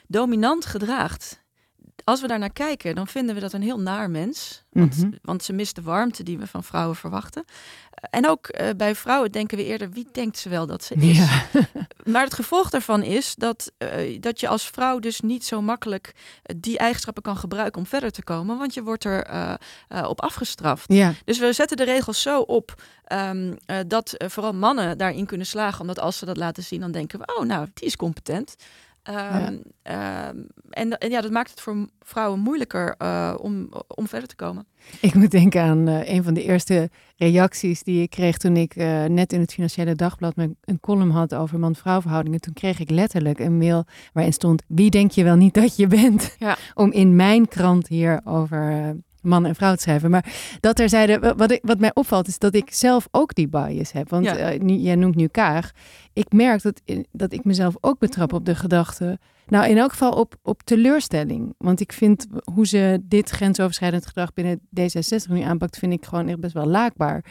[0.07, 1.42] dominant gedraagt.
[2.03, 4.63] Als we daar naar kijken, dan vinden we dat een heel naar mens.
[4.69, 5.11] Want, Mhm.
[5.21, 7.45] want ze mist de warmte die we van vrouwen verwachten.
[8.09, 11.17] En ook eh, bij vrouwen denken we eerder, wie denkt ze wel dat ze is?
[11.17, 11.45] ja.
[12.13, 16.13] Maar het gevolg daarvan is dat, eh, dat je als vrouw dus niet zo makkelijk
[16.43, 19.53] eh, die eigenschappen kan gebruiken om verder te komen, want je wordt er eh,
[19.87, 20.85] eh, op afgestraft.
[20.93, 21.13] ja.
[21.25, 25.47] Dus we zetten de regels zo op ehm, eh, dat eh, vooral mannen daarin kunnen
[25.47, 28.55] slagen, omdat als ze dat laten zien, dan denken we, oh nou, die is competent.
[29.03, 30.37] Ehm, ehm,
[30.69, 34.65] en, en ja, dat maakt het voor vrouwen moeilijker eh, om, om verder te komen.
[35.01, 38.75] Ik moet denken aan eh, een van de eerste reacties die ik kreeg toen ik
[38.75, 42.39] eh, net in het Financiële Dagblad mijn, een column had over man-vrouw verhoudingen.
[42.39, 45.87] Toen kreeg ik letterlijk een mail waarin stond: Wie denk je wel niet dat je
[45.87, 46.35] bent?
[46.39, 46.57] Ja.
[46.73, 48.89] Om in mijn krant hier over eh,
[49.23, 50.09] man en vrouw te schrijven.
[50.09, 53.47] Maar dat er zeiden, wat, ik, wat mij opvalt is dat ik zelf ook die
[53.47, 54.09] bias heb.
[54.09, 54.35] Want Ja.
[54.37, 55.71] eh, nu, jij noemt nu Kaag.
[56.13, 56.81] Ik merk dat,
[57.11, 59.19] dat ik mezelf ook betrap op de gedachte.
[59.47, 61.53] Nou, in elk geval op, op teleurstelling.
[61.57, 66.27] Want ik vind hoe ze dit grensoverschrijdend gedrag binnen D66 nu aanpakt, vind ik gewoon
[66.27, 67.25] echt best wel laakbaar.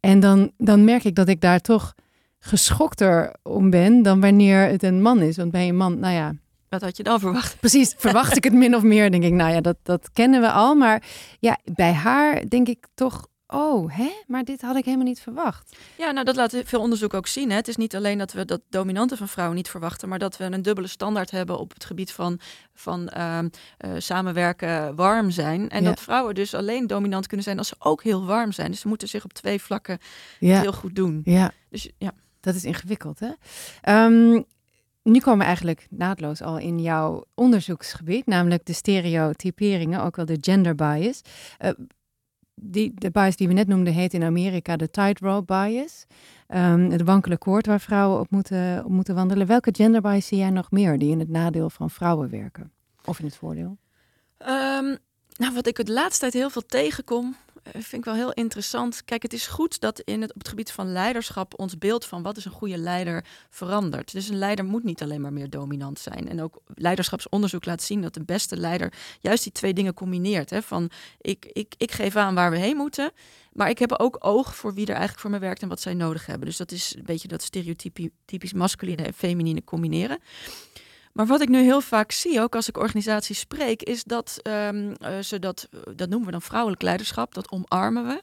[0.00, 1.94] En dan, dan merk ik dat ik daar toch
[2.38, 5.36] geschokter om ben dan wanneer het een man is.
[5.36, 6.32] Want bij een man, nou ja,
[6.74, 7.60] Wat had je dan verwacht?
[7.60, 9.10] precies, verwacht ik het min of meer.
[9.10, 10.74] Denk ik, nou ja, dat, dat kennen we al.
[10.74, 11.02] Maar
[11.40, 14.10] ja, bij haar denk ik toch, oh, hè?
[14.26, 15.76] Maar dit had ik helemaal niet verwacht.
[15.98, 17.50] Ja, nou dat laat veel onderzoek ook zien.
[17.50, 17.56] Hè.
[17.56, 20.44] Het is niet alleen dat we dat dominante van vrouwen niet verwachten, maar dat we
[20.44, 22.40] een dubbele standaard hebben op het gebied van,
[22.74, 25.68] van ehm, eh, samenwerken, warm zijn.
[25.70, 25.88] En Ja.
[25.88, 28.70] dat vrouwen dus alleen dominant kunnen zijn als ze ook heel warm zijn.
[28.70, 29.98] Dus ze moeten zich op twee vlakken
[30.38, 31.20] Ja, heel goed doen.
[31.24, 31.50] ja.
[31.70, 32.12] Dus ja.
[32.40, 33.30] Dat is ingewikkeld, hè?
[33.82, 34.42] Ehm,
[35.04, 40.38] nu komen we eigenlijk naadloos al in jouw onderzoeksgebied, namelijk de stereotyperingen, ook wel de
[40.40, 41.20] gender bias.
[41.58, 41.70] Eh,
[42.54, 46.06] die, de bias die we net noemden heet in Amerika de tightrope bias.
[46.46, 49.46] Ehm, het wankele koord waar vrouwen op moeten, moeten wandelen.
[49.46, 52.72] Welke gender bias zie jij nog meer die in het nadeel van vrouwen werken?
[53.04, 53.76] Of in het voordeel?
[54.38, 54.96] Ehm,
[55.36, 57.36] nou, wat ik het laatste tijd heel veel tegenkom,
[57.72, 59.04] vind ik wel heel interessant.
[59.04, 62.22] Kijk, het is goed dat in het, op het gebied van leiderschap ons beeld van
[62.22, 64.12] wat is een goede leider verandert.
[64.12, 66.28] Dus een leider moet niet alleen maar meer dominant zijn.
[66.28, 70.50] En ook leiderschapsonderzoek laat zien dat de beste leider juist die twee dingen combineert.
[70.50, 70.62] Hè?
[70.62, 73.10] Van ik, ik, ik geef aan waar we heen moeten,
[73.52, 75.94] maar ik heb ook oog voor wie er eigenlijk voor me werkt en wat zij
[75.94, 76.46] nodig hebben.
[76.46, 80.18] Dus dat is een beetje dat stereotypisch masculine en feminine combineren.
[81.14, 84.92] Maar wat ik nu heel vaak zie, ook als ik organisaties spreek, is dat ehm,
[85.00, 88.22] eh, ze dat, dat noemen we dan vrouwelijk leiderschap, dat omarmen we.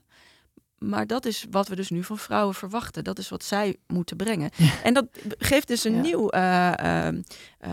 [0.77, 3.03] Maar dat is wat we dus nu van vrouwen verwachten.
[3.03, 4.49] Dat is wat zij moeten brengen.
[4.83, 5.05] En dat
[5.37, 6.01] geeft dus een Ja.
[6.01, 7.21] nieuw eh, ehm,
[7.59, 7.71] eh,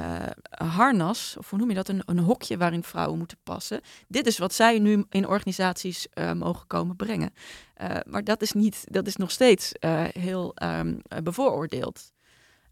[0.50, 3.80] harnas, of hoe noem je dat, een, een hokje waarin vrouwen moeten passen.
[4.08, 7.30] Dit is wat zij nu in organisaties eh, mogen komen brengen.
[7.74, 10.80] Eh, maar dat is, niet, dat is nog steeds eh, heel eh,
[11.22, 12.12] bevooroordeeld.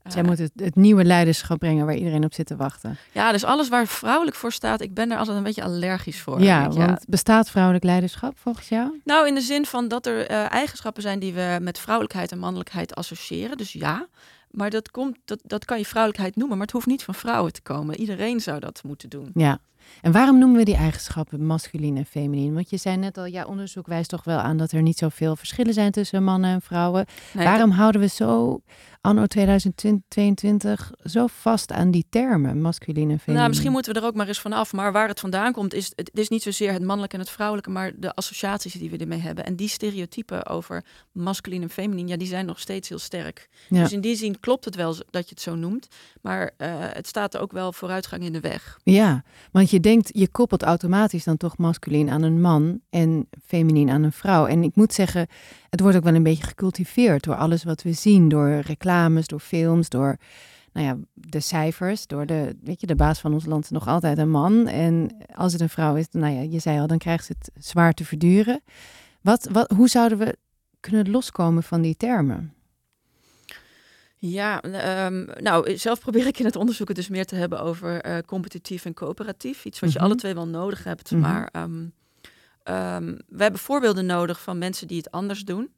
[0.09, 2.97] Zij Eh, moeten het, het nieuwe leiderschap brengen waar iedereen op zit te wachten.
[3.12, 6.40] ja, dus alles waar vrouwelijk voor staat, ik ben daar altijd een beetje allergisch voor.
[6.42, 9.01] ja, bestaat vrouwelijk leiderschap volgens jou?
[9.05, 12.38] Nou, in de zin van dat er eh, eigenschappen zijn die we met vrouwelijkheid en
[12.38, 13.57] mannelijkheid associëren.
[13.57, 14.07] Dus ja,
[14.51, 17.53] maar dat, komt, dat, dat kan je vrouwelijkheid noemen, maar het hoeft niet van vrouwen
[17.53, 17.97] te komen.
[18.01, 19.31] Iedereen zou dat moeten doen.
[19.35, 19.59] Ja.
[20.01, 22.55] En waarom noemen we die eigenschappen masculin en feminien?
[22.55, 25.37] Want je zei net al, ja, onderzoek wijst toch wel aan dat er niet zoveel
[25.37, 27.07] verschillen zijn tussen mannen en vrouwen.
[27.33, 28.61] Nee, waarom houden we zo,
[29.01, 33.35] anno 2022, zo vast aan die termen, masculin en feminien?
[33.35, 34.72] Nou, misschien moeten we er ook maar eens van af.
[34.72, 37.70] Maar waar het vandaan komt, is het is niet zozeer het mannelijke en het vrouwelijke,
[37.70, 39.44] maar de associaties die we ermee hebben.
[39.44, 43.49] En die stereotypen over masculin en feminien, ja, die zijn nog steeds heel sterk.
[43.68, 43.83] Ja.
[43.83, 45.88] Dus in die zin klopt het wel dat je het zo noemt.
[46.22, 48.79] Maar eh, het staat er ook wel vooruitgang in de weg.
[48.83, 53.91] Ja, want je denkt, je koppelt automatisch dan toch masculin aan een man en feminien
[53.91, 54.47] aan een vrouw.
[54.47, 55.27] En ik moet zeggen,
[55.71, 59.41] het wordt ook wel een beetje gecultiveerd door alles wat we zien, door reclames, door
[59.41, 60.17] films, door
[60.73, 63.89] nou ja, de cijfers, door de, weet je, de baas van ons land is nog
[63.89, 64.67] altijd een man.
[64.67, 67.65] En als het een vrouw is, nou ja, je zei al, dan krijgt ze het
[67.65, 68.62] zwaar te verduren.
[69.21, 70.37] Wat, wat, hoe zouden we
[70.81, 72.56] kunnen loskomen van die termen?
[74.31, 78.01] Ja, ehm, nou, zelf probeer ik in het onderzoek het dus meer te hebben over
[78.01, 79.65] eh, competitief en coöperatief.
[79.65, 80.07] Iets wat je Mhm.
[80.07, 81.11] alle twee wel nodig hebt.
[81.11, 81.21] Mhm.
[81.21, 81.87] Maar ehm,
[83.29, 85.71] we hebben voorbeelden nodig van mensen die het anders doen.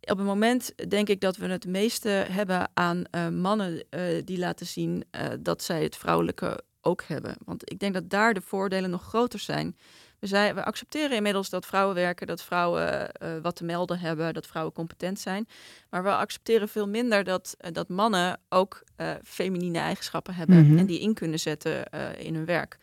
[0.00, 4.38] Op het moment denk ik dat we het meeste hebben aan eh, mannen eh, die
[4.38, 7.34] laten zien eh, dat zij het vrouwelijke ook hebben.
[7.44, 9.76] Want ik denk dat daar de voordelen nog groter zijn.
[10.20, 14.74] We, accepteren inmiddels dat vrouwen werken, dat vrouwen eh, wat te melden hebben, dat vrouwen
[14.74, 15.48] competent zijn.
[15.90, 20.78] Maar we accepteren veel minder dat, eh, dat mannen ook eh feminine eigenschappen hebben Mhm.
[20.78, 21.84] en die in kunnen zetten
[22.18, 22.78] in hun werk.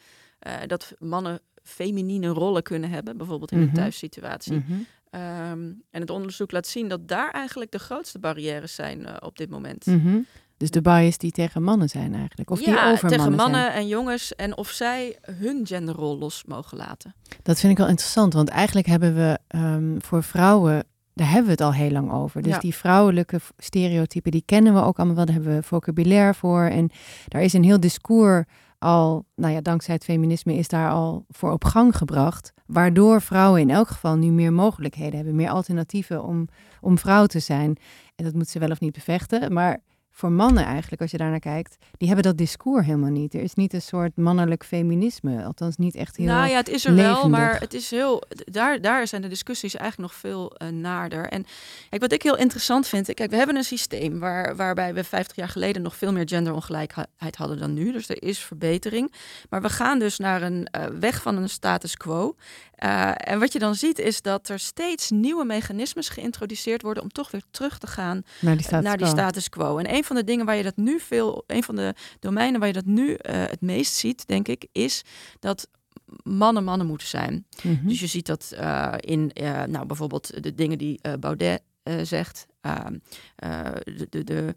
[0.68, 3.68] Dat mannen feminine rollen kunnen hebben, bijvoorbeeld in Mhm.
[3.68, 4.54] een thuissituatie.
[4.54, 4.74] Mhm.
[5.10, 9.50] Ehm, en het onderzoek laat zien dat daar eigenlijk de grootste barrières zijn op dit
[9.50, 9.86] moment.
[10.58, 12.50] Dus de bias die tegen mannen zijn eigenlijk.
[12.50, 17.16] Of die over tegen mannen, en jongens en of zij hun genderrol los mogen laten.
[17.44, 21.52] Dat vind ik wel interessant, want eigenlijk hebben we ehm, voor vrouwen, daar hebben we
[21.52, 22.42] het al heel lang over.
[22.42, 22.60] Dus Ja.
[22.60, 25.26] die vrouwelijke stereotypen, die kennen we ook allemaal wel.
[25.26, 26.64] Daar hebben we vocabulaire voor.
[26.64, 26.90] En
[27.28, 28.46] daar is een heel discours
[28.80, 32.54] al, nou ja, dankzij het feminisme is daar al voor op gang gebracht.
[32.66, 36.48] Waardoor vrouwen in elk geval nu meer mogelijkheden hebben, meer alternatieven om,
[36.82, 37.78] om vrouw te zijn.
[38.16, 39.80] En dat moeten ze wel of niet bevechten, maar
[40.16, 43.34] voor mannen eigenlijk, als je daarnaar kijkt, die hebben dat discours helemaal niet.
[43.34, 46.86] Er is niet een soort mannelijk feminisme, althans niet echt heel Nou ja, het is
[46.86, 48.24] er wel, maar het is heel.
[48.28, 51.28] Daar, daar zijn de discussies eigenlijk nog veel eh, naarder.
[51.28, 51.46] En
[51.90, 53.14] kijk, wat ik heel interessant vind.
[53.14, 57.36] Kijk, we hebben een systeem waar, waarbij we 50 jaar geleden nog veel meer genderongelijkheid
[57.36, 57.92] hadden dan nu.
[57.92, 59.14] Dus er is verbetering.
[59.50, 62.36] Maar we gaan dus naar een eh, weg van een status quo.
[62.76, 67.10] Eh, en wat je dan ziet is dat er steeds nieuwe mechanismes geïntroduceerd worden om
[67.10, 69.16] toch weer terug te gaan naar die status naar die quo.
[69.16, 69.78] status quo.
[69.78, 72.68] En een van de dingen waar je dat nu veel, een van de domeinen waar
[72.68, 75.02] je dat nu eh, het meest ziet, denk ik, is
[75.40, 75.68] dat
[76.24, 77.46] mannen mannen moeten zijn.
[77.64, 77.88] Mhm.
[77.88, 81.94] Dus je ziet dat eh, in, eh, nou bijvoorbeeld de dingen die eh, Baudet eh,
[82.04, 82.98] zegt, Ehm,
[83.36, 84.56] eh, de, de, de,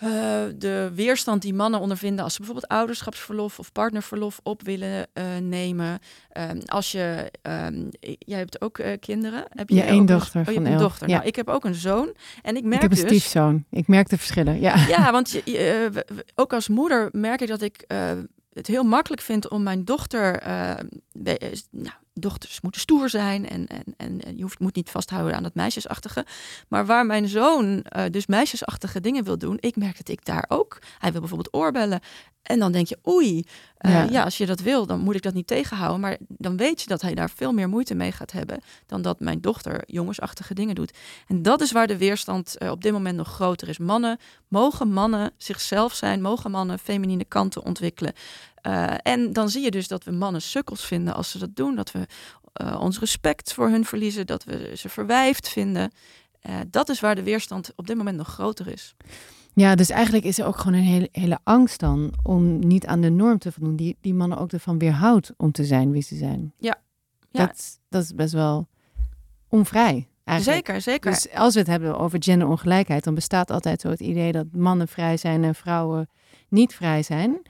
[0.00, 0.10] eh,
[0.58, 5.98] de weerstand die mannen ondervinden als ze bijvoorbeeld ouderschapsverlof of partnerverlof op willen eh, nemen.
[6.30, 7.84] Ehm, als je, ehm,
[8.18, 9.44] jij hebt ook eh, kinderen.
[9.48, 11.08] Heb je Ja, één ook een- dochter Oh, je van hebt een dochter.
[11.08, 11.14] ja.
[11.14, 12.14] Nou, ik heb ook een zoon.
[12.42, 13.16] En ik merk ik heb een dus.
[13.18, 13.64] stiefzoon.
[13.70, 14.60] Ik merk de verschillen.
[14.60, 14.76] Ja.
[14.86, 15.90] Ja, want je,
[16.34, 17.84] ook als moeder merk ik dat ik
[18.52, 20.42] het heel makkelijk vind om mijn dochter.
[21.70, 25.54] nou, dochters moeten stoer zijn en, en, en je hoeft, moet niet vasthouden aan dat
[25.54, 26.26] meisjesachtige.
[26.68, 30.44] Maar waar mijn zoon eh, dus meisjesachtige dingen wil doen, ik merk dat ik daar
[30.48, 30.78] ook.
[30.98, 32.00] Hij wil bijvoorbeeld oorbellen.
[32.42, 33.44] En dan denk je, oei,
[33.76, 34.02] eh, Ja.
[34.02, 34.24] ja.
[34.24, 36.00] als je dat wil, dan moet ik dat niet tegenhouden.
[36.00, 39.20] Maar dan weet je dat hij daar veel meer moeite mee gaat hebben dan dat
[39.20, 40.92] mijn dochter jongensachtige dingen doet.
[41.26, 43.78] En dat is waar de weerstand eh, op dit moment nog groter is.
[43.78, 44.18] Mannen,
[44.48, 48.12] mogen mannen zichzelf zijn, mogen mannen feminine kanten ontwikkelen.
[48.62, 51.74] Eh, en dan zie je dus dat we mannen sukkels vinden als ze dat doen.
[51.74, 52.06] Dat we
[52.52, 55.90] eh, ons respect voor hun verliezen, dat we ze verwijfd vinden.
[56.40, 58.94] Eh, dat is waar de weerstand op dit moment nog groter is.
[59.54, 63.00] Ja, dus eigenlijk is er ook gewoon een hele, hele angst dan om niet aan
[63.00, 63.76] de norm te voldoen.
[63.76, 66.52] Die, die mannen ook ervan weerhoudt om te zijn wie ze zijn.
[66.58, 66.80] Ja.
[67.30, 67.46] Ja.
[67.46, 68.68] Dat, dat is best wel
[69.48, 70.08] onvrij.
[70.24, 70.66] Eigenlijk.
[70.66, 71.10] Zeker, zeker.
[71.10, 74.88] Dus als we het hebben over genderongelijkheid, dan bestaat altijd zo het idee dat mannen
[74.88, 76.08] vrij zijn en vrouwen
[76.48, 77.42] niet vrij zijn.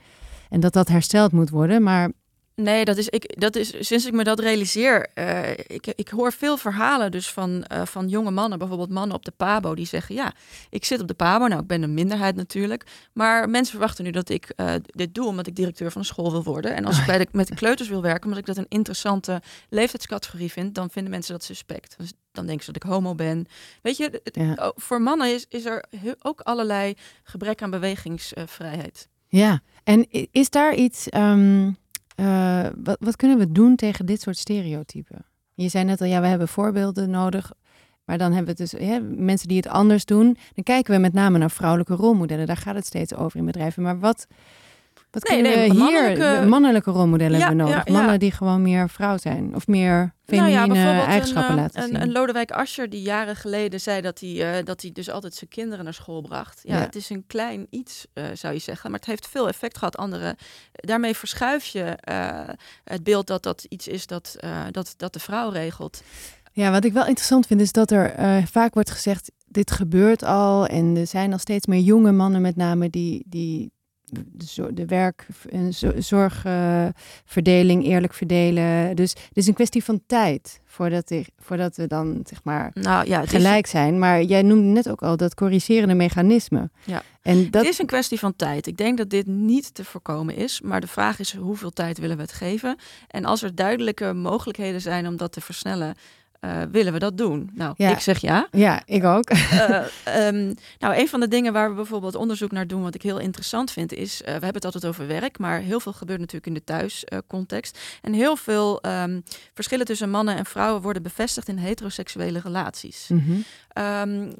[0.51, 1.83] En dat dat hersteld moet worden.
[1.83, 2.11] Maar
[2.55, 5.07] Nee, dat is, ik, dat is sinds ik me dat realiseer.
[5.13, 9.25] eh, ik, ik hoor veel verhalen dus van, eh, van jonge mannen, bijvoorbeeld mannen op
[9.25, 10.33] de Pabo, die zeggen: Ja,
[10.69, 11.47] ik zit op de Pabo.
[11.47, 12.85] Nou, ik ben een minderheid natuurlijk.
[13.13, 16.31] Maar mensen verwachten nu dat ik eh, dit doe omdat ik directeur van een school
[16.31, 16.75] wil worden.
[16.75, 19.41] En als ik bij de, met de kleuters wil werken, omdat ik dat een interessante
[19.69, 21.95] leeftijdscategorie vind, dan vinden mensen dat suspect.
[21.97, 23.45] Dus dan denken ze dat ik homo ben.
[23.81, 24.53] Weet je, het- Ja.
[24.53, 25.85] oh, voor mannen is, is er
[26.21, 29.07] ook allerlei gebrek aan bewegingsvrijheid.
[29.27, 31.09] ja, en is daar iets.
[31.09, 31.71] ehm,
[32.15, 35.25] eh, wat, wat kunnen we doen tegen dit soort stereotypen?
[35.53, 37.51] Je zei net al, ja, we hebben voorbeelden nodig.
[38.05, 40.37] Maar dan hebben we dus hè, mensen die het anders doen.
[40.53, 42.47] Dan kijken we met name naar vrouwelijke rolmodellen.
[42.47, 43.83] Daar gaat het steeds over in bedrijven.
[43.83, 44.27] Maar wat,
[45.11, 46.47] wat Nee, kunnen nee, we hier...
[46.47, 47.87] mannelijke- rolmodellen Ja, hebben we nodig.
[47.87, 47.93] ja.
[47.93, 49.55] Mannen die gewoon meer vrouw zijn.
[49.55, 51.95] Of meer feminine bijvoorbeeld eigenschappen een, eh, laten zien.
[51.95, 55.33] een, een Lodewijk Asscher die jaren geleden zei dat hij, eh, dat hij dus altijd
[55.33, 56.59] zijn kinderen naar school bracht.
[56.63, 59.77] Ja, het is een klein iets, eh, zou je zeggen, maar het heeft veel effect
[59.77, 59.97] gehad.
[59.97, 60.35] Andere,
[60.71, 61.97] daarmee verschuif je
[62.83, 64.35] het beeld dat dat iets is dat,
[64.71, 66.01] dat, dat de vrouw regelt.
[66.53, 68.13] Ja, wat ik wel interessant vind is dat er
[68.47, 72.55] vaak wordt gezegd, dit gebeurt al en er zijn al steeds meer jonge mannen met
[72.55, 73.71] name die, die
[74.73, 78.95] de, werk- en zo- zorgverdeling eerlijk verdelen.
[78.95, 83.07] Dus het is een kwestie van tijd voordat, die- voordat we dan zeg maar Nou
[83.07, 83.99] ja, is, gelijk zijn.
[83.99, 86.69] Maar jij noemde net ook al dat corrigerende mechanisme.
[86.85, 87.01] Ja.
[87.21, 88.67] En dat, het is een kwestie van tijd.
[88.67, 92.15] Ik denk dat dit niet te voorkomen is, maar de vraag is hoeveel tijd willen
[92.15, 92.75] we het geven?
[93.07, 95.95] En als er duidelijke mogelijkheden zijn om dat te versnellen,
[96.41, 97.49] eh, willen we dat doen?
[97.53, 97.89] Nou, Ja.
[97.91, 98.47] ik zeg ja.
[98.51, 99.29] ja, ik ook.
[99.29, 99.69] Eh,
[100.27, 103.19] ehm, nou, een van de dingen waar we bijvoorbeeld onderzoek naar doen, wat ik heel
[103.19, 106.47] interessant vind, is, eh, we hebben het altijd over werk, maar heel veel gebeurt natuurlijk
[106.47, 107.79] in de thuiscontext.
[108.01, 109.21] en heel veel ehm,
[109.53, 113.07] verschillen tussen mannen en vrouwen worden bevestigd in heteroseksuele relaties.
[113.07, 113.31] Mhm.
[113.67, 114.31] Ehm,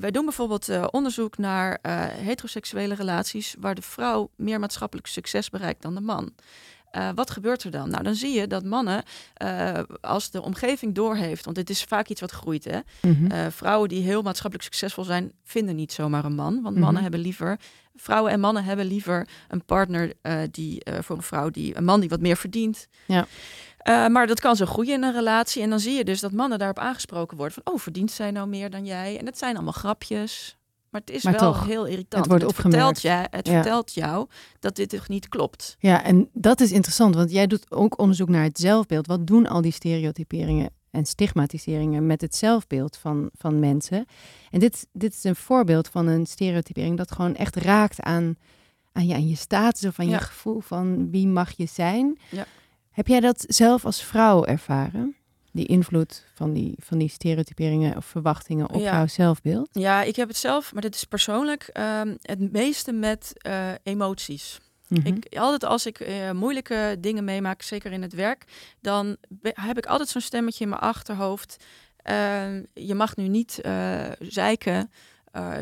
[0.00, 1.78] wij doen bijvoorbeeld onderzoek naar
[2.12, 6.32] heteroseksuele relaties waar de vrouw meer maatschappelijk succes bereikt dan de man.
[6.96, 7.90] Eh, wat gebeurt er dan?
[7.90, 9.02] Nou, dan zie je dat mannen,
[9.34, 12.78] eh, als de omgeving doorheeft, want dit is vaak iets wat groeit, hè?
[13.00, 13.26] Mhm.
[13.26, 16.62] Eh, vrouwen die heel maatschappelijk succesvol zijn, vinden niet zomaar een man.
[16.62, 16.84] Want Mhm.
[16.84, 17.58] mannen hebben liever,
[17.94, 20.12] vrouwen en mannen hebben liever een partner
[20.50, 22.86] die voor een vrouw die een man die wat meer verdient.
[23.06, 23.26] Ja.
[24.08, 25.62] Maar dat kan zo groeien in een relatie.
[25.62, 28.48] En dan zie je dus dat mannen daarop aangesproken worden van, oh, verdient zij nou
[28.48, 29.18] meer dan jij?
[29.18, 30.55] En het zijn allemaal grapjes.
[30.96, 32.22] Maar het is Maar wel toch, heel irritant.
[32.22, 33.00] het wordt want opgemerkt.
[33.00, 33.52] vertelt, jij, het Ja.
[33.52, 34.26] vertelt jou
[34.60, 35.76] dat dit toch niet klopt.
[35.78, 39.06] Ja, en dat is interessant, want jij doet ook onderzoek naar het zelfbeeld.
[39.06, 44.06] Wat doen al die stereotyperingen en stigmatiseringen met het zelfbeeld van, van mensen?
[44.50, 48.36] En dit, dit is een voorbeeld van een stereotypering dat gewoon echt raakt aan,
[48.92, 50.18] aan, je, aan je status of aan Ja.
[50.18, 52.18] je gevoel van wie mag je zijn.
[52.30, 52.46] Ja.
[52.90, 55.15] Heb jij dat zelf als vrouw ervaren?
[55.56, 58.92] Die invloed van die, van die stereotyperingen of verwachtingen op Ja.
[58.92, 59.68] jouw zelfbeeld?
[59.72, 64.58] Ja, ik heb het zelf, maar dit is persoonlijk, ehm, het meeste met eh, emoties.
[64.88, 65.06] Mhm.
[65.06, 68.44] Ik, altijd als ik eh, moeilijke dingen meemaak, zeker in het werk,
[68.80, 71.64] dan heb ik altijd zo'n stemmetje in mijn achterhoofd.
[72.02, 74.90] Ehm, je mag nu niet eh, zeiken.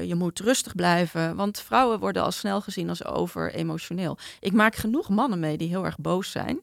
[0.06, 1.36] je moet rustig blijven.
[1.36, 4.18] Want vrouwen worden al snel gezien als over emotioneel.
[4.40, 6.60] Ik maak genoeg mannen mee die heel erg boos zijn.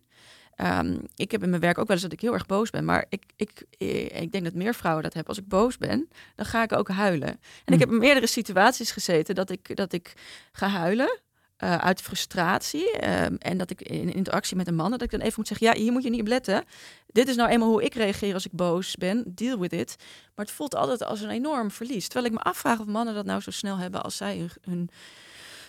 [0.62, 2.86] Ehm, ik heb in mijn werk ook wel eens dat ik heel erg boos ben.
[2.86, 5.36] Maar ik, ik, eh, ik denk dat meer vrouwen dat hebben.
[5.36, 7.39] Als ik boos ben, dan ga ik ook huilen.
[7.65, 10.13] En ik heb in meerdere situaties gezeten dat ik, dat ik
[10.52, 11.19] ga huilen.
[11.58, 12.91] eh, uit frustratie.
[12.91, 15.67] ehm, en dat ik in interactie met een man, dat ik dan even moet zeggen:
[15.67, 16.63] Ja, hier moet je niet op letten.
[17.08, 19.24] Dit is nou eenmaal hoe ik reageer als ik boos ben.
[19.28, 19.95] Deal with it.
[20.36, 22.08] Maar het voelt altijd als een enorm verlies.
[22.08, 24.89] Terwijl ik me afvraag of mannen dat nou zo snel hebben als zij, hun, hun-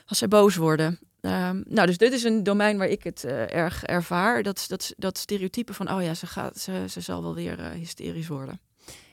[0.07, 0.99] als zij boos worden.
[1.23, 4.43] Ehm, nou, dus dit is een domein waar ik het eh, erg ervaar.
[4.43, 7.71] Dat, dat, dat stereotype van: Oh ja, ze, gaat, ze, ze zal wel weer eh,
[7.71, 8.61] hysterisch worden.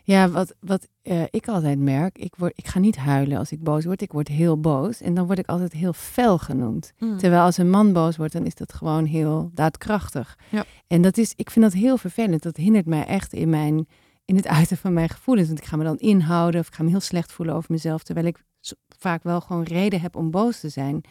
[0.03, 3.63] Ja, wat, wat eh, ik altijd merk, ik, word, ik ga niet huilen als ik
[3.63, 4.01] boos word.
[4.01, 6.91] Ik word heel boos en dan word ik altijd heel fel genoemd.
[6.97, 7.17] Hmm.
[7.17, 10.37] Terwijl als een man boos wordt, dan is dat gewoon heel daadkrachtig.
[10.49, 10.65] Ja.
[10.87, 12.43] En dat is, ik vind dat heel vervelend.
[12.43, 13.87] Dat hindert mij echt in, mijn,
[14.25, 15.47] in het uiten van mijn gevoelens.
[15.47, 18.03] Want ik ga me dan inhouden of ik ga me heel slecht voelen over mezelf.
[18.03, 18.43] Terwijl ik
[18.97, 21.03] vaak wel gewoon reden heb om boos te zijn.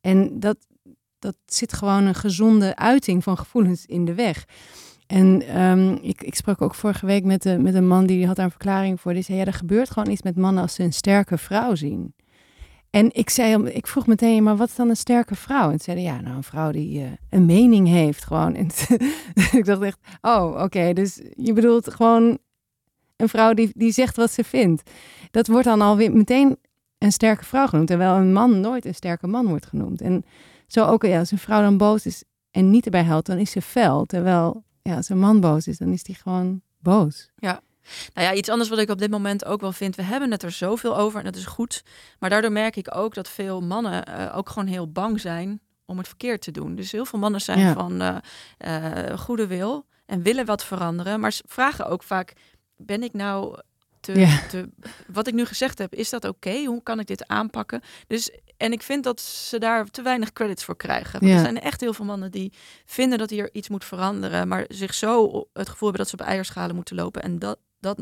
[0.00, 0.56] En dat,
[1.18, 4.44] dat zit gewoon een gezonde uiting van gevoelens in de weg.
[5.06, 8.36] En ehm, ik, ik sprak ook vorige week met, de, met een man die had
[8.36, 9.12] daar een verklaring voor.
[9.12, 12.14] Die zei, ja, er gebeurt gewoon iets met mannen als ze een sterke vrouw zien.
[12.90, 15.70] En ik, zei, ik vroeg meteen, maar wat is dan een sterke vrouw?
[15.70, 18.54] En ze zeiden, ja, nou, een vrouw die eh, een mening heeft gewoon.
[18.54, 18.68] En
[19.58, 22.38] ik dacht echt, oh, oké, dus je bedoelt gewoon
[23.16, 24.90] een vrouw die, die zegt wat ze vindt.
[25.30, 26.58] Dat wordt dan alweer meteen
[27.06, 30.00] een sterke vrouw genoemd, terwijl een man nooit een sterke man wordt genoemd.
[30.00, 30.24] En
[30.66, 33.50] zo ook, ja, als een vrouw dan boos is en niet erbij helpt, dan is
[33.50, 34.04] ze fel.
[34.04, 37.28] Terwijl, ja, als een man boos is, dan is die gewoon boos.
[38.14, 39.96] Nou ja, iets anders wat ik op dit moment ook wel vind.
[39.96, 41.82] We hebben het er zoveel over en dat is goed.
[42.18, 45.98] Maar daardoor merk ik ook dat veel mannen eh, ook gewoon heel bang zijn om
[45.98, 46.74] het verkeerd te doen.
[46.74, 47.72] Dus heel veel mannen zijn Ja.
[47.72, 48.16] van eh,
[49.08, 51.20] eh, goede wil en willen wat veranderen.
[51.20, 52.32] Maar ze vragen ook vaak,
[52.76, 53.58] ben ik nou
[54.12, 54.20] te...
[54.20, 54.40] Ja.
[54.48, 54.68] te
[55.12, 56.64] wat ik nu gezegd heb, is dat oké?
[56.64, 57.80] Hoe kan ik dit aanpakken?
[58.06, 61.12] Dus, en ik vind dat ze daar te weinig credits voor krijgen.
[61.20, 61.38] Want Ja.
[61.38, 62.52] Er zijn echt heel veel mannen die
[62.84, 64.48] vinden dat hier iets moet veranderen.
[64.48, 67.22] Maar zich zo het gevoel hebben dat ze op eierschalen moeten lopen.
[67.22, 67.98] En dat, dat,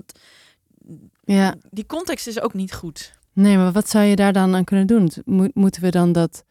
[1.25, 3.13] Ja, die context is ook niet goed.
[3.33, 5.11] nee, maar wat zou je daar dan aan kunnen doen?
[5.25, 6.45] Mo- moeten we dan dat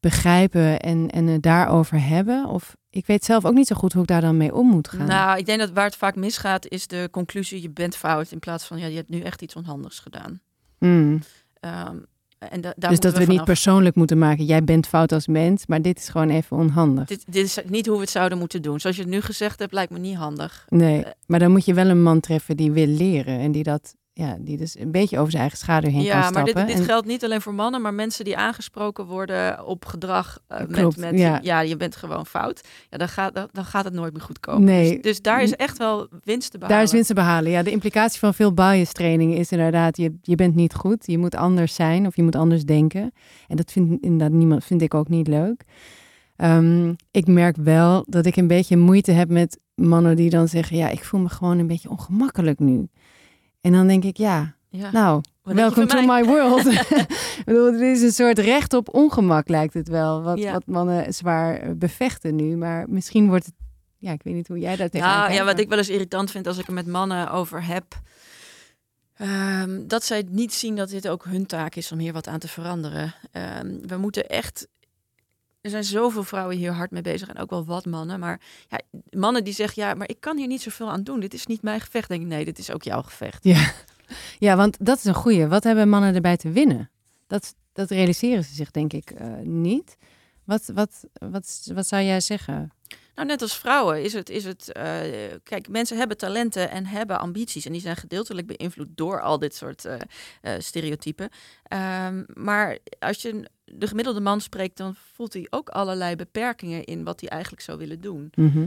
[0.00, 2.46] begrijpen en, en het daarover hebben?
[2.46, 4.88] Of ik weet zelf ook niet zo goed hoe ik daar dan mee om moet
[4.88, 5.06] gaan.
[5.06, 8.38] Nou, ik denk dat waar het vaak misgaat is de conclusie je bent fout in
[8.38, 10.40] plaats van ja, je hebt nu echt iets onhandigs gedaan.
[10.78, 11.20] Mm.
[11.60, 11.96] Ehm,
[12.38, 14.44] en da- daar Dus dat we niet persoonlijk moeten maken.
[14.44, 17.06] Jij bent fout als mens, maar dit is gewoon even onhandig.
[17.06, 18.80] Dit, dit is niet hoe we het zouden moeten doen.
[18.80, 20.66] Zoals je het nu gezegd hebt, lijkt me niet handig.
[20.68, 23.62] Nee, Eh, maar dan moet je wel een man treffen die wil leren en die
[23.62, 26.54] dat, ja, die dus een beetje over zijn eigen schaduw heen kan Ja, maar stappen.
[26.54, 30.38] dit, dit En- geldt niet alleen voor mannen, maar mensen die aangesproken worden op gedrag.
[30.46, 31.38] eh, Klopt, met, met ja.
[31.42, 31.60] ja.
[31.60, 32.60] je bent gewoon fout.
[32.90, 34.64] Ja, dan gaat, dan, dan gaat het nooit meer goed komen.
[34.64, 34.92] Nee.
[34.92, 36.76] Dus, dus daar is echt wel winst te behalen.
[36.76, 37.50] Daar is winst te behalen.
[37.50, 41.18] Ja, de implicatie van veel bias trainingen is inderdaad, je, je bent niet goed, je
[41.18, 43.12] moet anders zijn of je moet anders denken.
[43.48, 45.64] En dat vindt inderdaad niemand, vind ik ook niet leuk.
[46.36, 50.76] Ehm, ik merk wel dat ik een beetje moeite heb met mannen die dan zeggen,
[50.76, 52.88] ja, ik voel me gewoon een beetje ongemakkelijk nu.
[53.60, 54.90] En dan denk ik, ja, Ja.
[54.90, 56.22] nou, welcome to mij?
[56.22, 56.66] my world.
[57.38, 60.52] ik bedoel, het is een soort recht op ongemak lijkt het wel, wat, Ja.
[60.52, 62.56] wat mannen zwaar eh, bevechten nu.
[62.56, 63.54] Maar misschien wordt het,
[63.98, 65.78] ja, ik weet niet hoe jij daar tegenaan Nou, kijkt, ja, wat maar- ik wel
[65.78, 67.84] eens irritant vind als ik er met mannen over heb.
[69.16, 72.38] ehm, dat zij niet zien dat dit ook hun taak is om hier wat aan
[72.38, 73.14] te veranderen.
[73.32, 74.68] Ehm, we moeten echt.
[75.60, 78.20] Er zijn zoveel vrouwen hier hard mee bezig en ook wel wat mannen.
[78.20, 81.20] Maar ja, mannen die zeggen: Ja, maar ik kan hier niet zoveel aan doen.
[81.20, 82.08] Dit is niet mijn gevecht.
[82.08, 83.44] Denk ik: Nee, dit is ook jouw gevecht.
[83.44, 83.72] Ja.
[84.38, 85.46] ja, want dat is een goeie.
[85.46, 86.90] Wat hebben mannen erbij te winnen?
[87.26, 89.96] Dat, dat realiseren ze zich denk ik eh, niet.
[90.44, 92.72] Wat, wat, wat, wat zou jij zeggen?
[93.14, 95.00] Nou, net als vrouwen is het, is het eh,
[95.42, 97.66] kijk, mensen hebben talenten en hebben ambities.
[97.66, 99.98] En die zijn gedeeltelijk beïnvloed door al dit soort eh,
[100.40, 101.28] eh, stereotypen.
[101.62, 107.04] Ehm, maar als je de gemiddelde man spreekt, dan voelt hij ook allerlei beperkingen in
[107.04, 108.32] wat hij eigenlijk zou willen doen.
[108.34, 108.66] Mhm.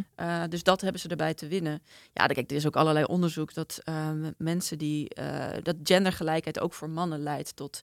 [0.49, 1.81] Dus dat hebben ze erbij te winnen.
[2.13, 5.15] Ja, kijk, er is ook allerlei onderzoek dat ehm, mensen die
[5.61, 7.79] dat gendergelijkheid ook voor mannen leidt tot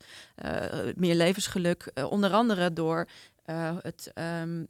[0.94, 1.92] meer levensgeluk.
[2.08, 3.08] Onder andere door
[3.82, 4.64] het, ehm,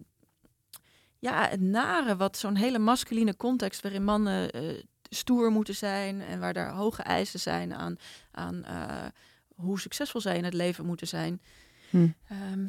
[1.21, 4.63] ja, het nare wat zo'n hele masculine context waarin mannen eh,
[5.09, 7.97] stoer moeten zijn en waar daar hoge eisen zijn aan,
[8.31, 9.07] aan eh,
[9.55, 11.41] hoe succesvol zij in het leven moeten zijn.
[11.91, 12.09] Hm.
[12.29, 12.67] Ehm,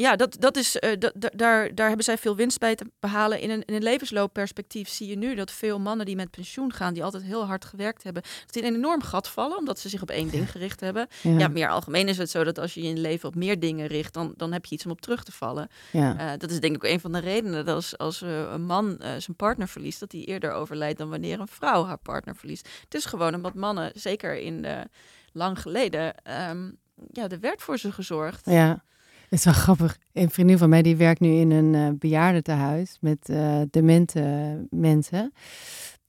[0.00, 0.90] ja, dat, dat is, eh,
[1.34, 3.40] daar, daar hebben zij veel winst bij te behalen.
[3.40, 6.94] In een, in een levensloopperspectief zie je nu dat veel mannen die met pensioen gaan,
[6.94, 9.88] die altijd heel hard gewerkt hebben, dat die in een enorm gat vallen, omdat ze
[9.88, 11.06] zich op één ding gericht hebben.
[11.22, 14.14] Ja, meer algemeen is het zo dat als je je leven op meer dingen richt,
[14.14, 15.68] dan, dan heb je iets om op terug te vallen.
[15.92, 16.18] ja.
[16.18, 18.64] Eh, dat is denk ik ook een van de redenen dat als, als eh, een
[18.64, 22.68] man zijn partner verliest, dat hij eerder overlijdt dan wanneer een vrouw haar partner verliest.
[22.84, 24.88] Het is gewoon omdat mannen, zeker in de,
[25.32, 26.70] lang geleden, ehm,
[27.12, 28.44] ja, er werd voor ze gezorgd.
[28.44, 28.82] Ja,
[29.28, 29.98] het is wel grappig.
[30.12, 35.32] Een vriendin van mij die werkt nu in een eh bejaardentehuis met eh, demente mensen.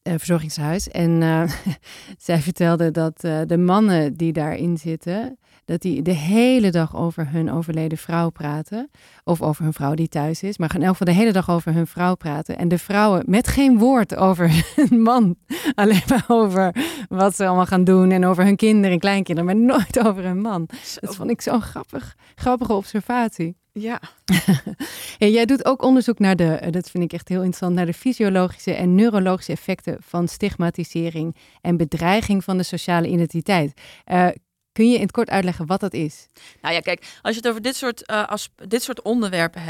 [0.02, 0.88] Een verzorgingshuis.
[0.88, 1.44] En eh,
[2.28, 5.38] zij vertelde dat eh, de mannen die daarin zitten,
[5.70, 8.90] dat die de hele dag over hun overleden vrouw praten.
[9.24, 10.58] Of over hun vrouw die thuis is.
[10.58, 12.58] Maar gaan in elk geval de hele dag over hun vrouw praten.
[12.58, 15.36] En de vrouwen met geen woord over hun man.
[15.76, 16.76] Alleen maar over
[17.10, 18.12] wat ze allemaal gaan doen.
[18.12, 19.46] En over hun kinderen en kleinkinderen.
[19.46, 20.70] Maar nooit over hun man.
[21.00, 23.58] Dat vond ik zo'n grappig, grappige observatie.
[23.72, 24.00] Ja,
[25.18, 27.86] En jij doet ook onderzoek naar de, eh, dat vind ik echt heel interessant, naar
[27.86, 33.82] de fysiologische en neurologische effecten van stigmatisering en bedreiging van de sociale identiteit.
[34.04, 34.28] Eh,
[34.72, 36.28] kun je in het kort uitleggen wat dat is?
[36.62, 39.62] Nou ja, kijk, als je het over dit soort, eh, as- dit soort onderwerpen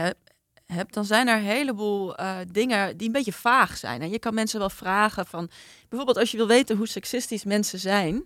[0.66, 4.02] hebt, dan zijn er een heleboel eh, dingen die een beetje vaag zijn.
[4.02, 5.50] En je kan mensen wel vragen van,
[5.90, 8.24] bijvoorbeeld als je wil weten hoe seksistisch mensen zijn,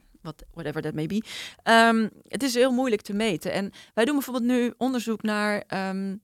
[0.54, 1.24] whatever that may be,
[1.64, 3.52] ehm, het is heel moeilijk te meten.
[3.52, 6.16] En wij doen bijvoorbeeld nu onderzoek naar ehm,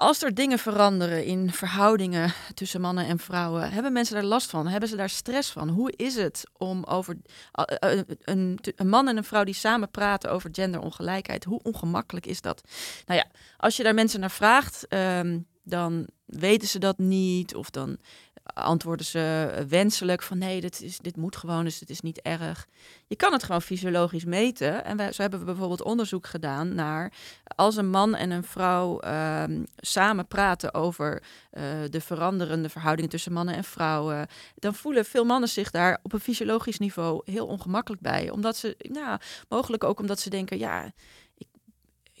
[0.00, 4.66] als er dingen veranderen in verhoudingen tussen mannen en vrouwen, hebben mensen daar last van?
[4.66, 5.68] Hebben ze daar stress van?
[5.68, 7.16] Hoe is het om over
[7.52, 11.44] een, een, man en een vrouw die samen praten over genderongelijkheid?
[11.44, 12.62] Hoe ongemakkelijk is dat?
[13.06, 13.26] Nou ja,
[13.56, 17.98] als je daar mensen naar vraagt, um, dan weten ze dat niet of dan
[18.42, 22.66] antwoorden ze wenselijk van nee, dit, is, dit moet gewoon, dus het is niet erg.
[23.06, 24.84] Je kan het gewoon fysiologisch meten.
[24.84, 27.12] En wij, zo hebben we bijvoorbeeld onderzoek gedaan naar
[27.44, 31.22] als een man en een vrouw um, samen praten over
[31.52, 36.12] uh, de veranderende verhoudingen tussen mannen en vrouwen, dan voelen veel mannen zich daar op
[36.12, 38.30] een fysiologisch niveau heel ongemakkelijk bij.
[38.30, 39.18] Omdat ze, nou,
[39.48, 40.92] mogelijk ook omdat ze denken, ja,
[41.36, 41.48] ik,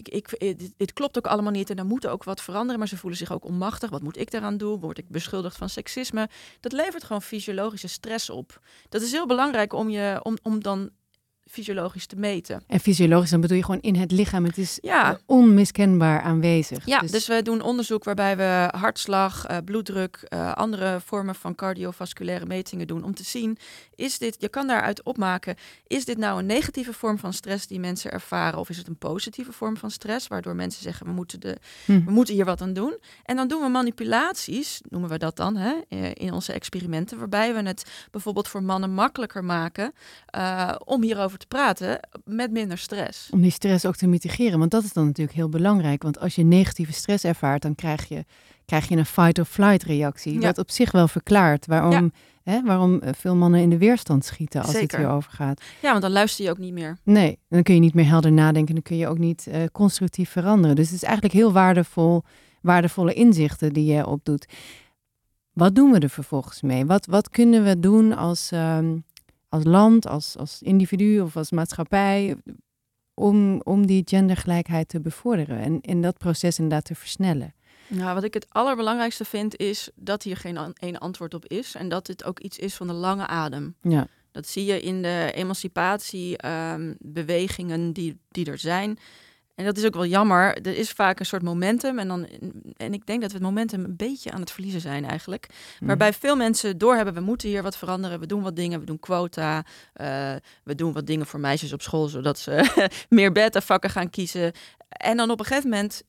[0.08, 2.96] ik, dit, dit, klopt ook allemaal niet en er moet ook wat veranderen, maar ze
[2.96, 3.90] voelen zich ook onmachtig.
[3.90, 4.80] Wat moet ik daaraan doen?
[4.80, 6.28] Word ik beschuldigd van seksisme?
[6.60, 8.60] Dat levert gewoon fysiologische stress op.
[8.88, 10.90] Dat is heel belangrijk om, je, om, om dan
[11.50, 12.62] fysiologisch te meten.
[12.66, 14.44] En fysiologisch, dan bedoel je gewoon in het lichaam.
[14.44, 15.18] Het is ja.
[15.26, 16.86] onmiskenbaar aanwezig.
[16.86, 17.10] Ja, dus...
[17.10, 17.26] dus...
[17.26, 23.04] we doen onderzoek waarbij we hartslag, uh, bloeddruk, uh, andere vormen van cardiovasculaire metingen doen
[23.04, 23.58] om te zien,
[23.94, 27.80] is dit, je kan daaruit opmaken, is dit nou een negatieve vorm van stress die
[27.80, 31.40] mensen ervaren of is het een positieve vorm van stress, waardoor mensen zeggen we moeten,
[31.40, 32.04] de, hm.
[32.04, 32.98] we moeten hier wat aan doen.
[33.24, 35.74] En dan doen we manipulaties, noemen we dat dan, hè,
[36.14, 39.92] in onze experimenten, waarbij we het bijvoorbeeld voor mannen makkelijker maken
[40.36, 43.30] uh, om hierover te praten met minder stress.
[43.30, 46.02] Om die stress ook te mitigeren, want dat is dan natuurlijk heel belangrijk.
[46.02, 48.24] Want als je negatieve stress ervaart, dan krijg je,
[48.64, 50.32] krijg je een fight-or-flight reactie.
[50.32, 50.40] Ja.
[50.40, 52.52] Wat op zich wel verklaart waarom, ja.
[52.52, 54.98] hè, waarom veel mannen in de weerstand schieten als Zeker.
[54.98, 55.62] het weer overgaat.
[55.82, 56.98] Ja, want dan luister je ook niet meer.
[57.02, 60.30] Nee, dan kun je niet meer helder nadenken, dan kun je ook niet uh, constructief
[60.30, 60.76] veranderen.
[60.76, 62.22] Dus het is eigenlijk heel waardevol,
[62.62, 64.46] waardevolle inzichten die je opdoet.
[65.52, 66.86] Wat doen we er vervolgens mee?
[66.86, 69.04] Wat, wat kunnen we doen als, um,
[69.50, 72.36] als land, als, als individu of als maatschappij
[73.14, 77.54] om, om die gendergelijkheid te bevorderen en, en dat proces inderdaad te versnellen?
[77.88, 81.74] Nou, wat ik het allerbelangrijkste vind is dat hier geen an één antwoord op is
[81.74, 83.74] en dat dit ook iets is van de lange adem.
[83.80, 84.06] Ja.
[84.32, 88.98] Dat zie je in de emancipatiebewegingen um, die, die er zijn.
[89.60, 90.56] En dat is ook wel jammer.
[90.66, 91.98] Er is vaak een soort momentum.
[91.98, 92.26] En, dan,
[92.76, 95.46] en ik denk dat we het momentum een beetje aan het verliezen zijn eigenlijk.
[95.80, 95.86] Mm.
[95.86, 98.20] Waarbij veel mensen doorhebben, we moeten hier wat veranderen.
[98.20, 99.56] We doen wat dingen, we doen quota.
[99.56, 100.32] Uh,
[100.64, 104.52] we doen wat dingen voor meisjes op school, zodat ze meer beta-vakken gaan kiezen.
[104.88, 106.02] En dan op een gegeven moment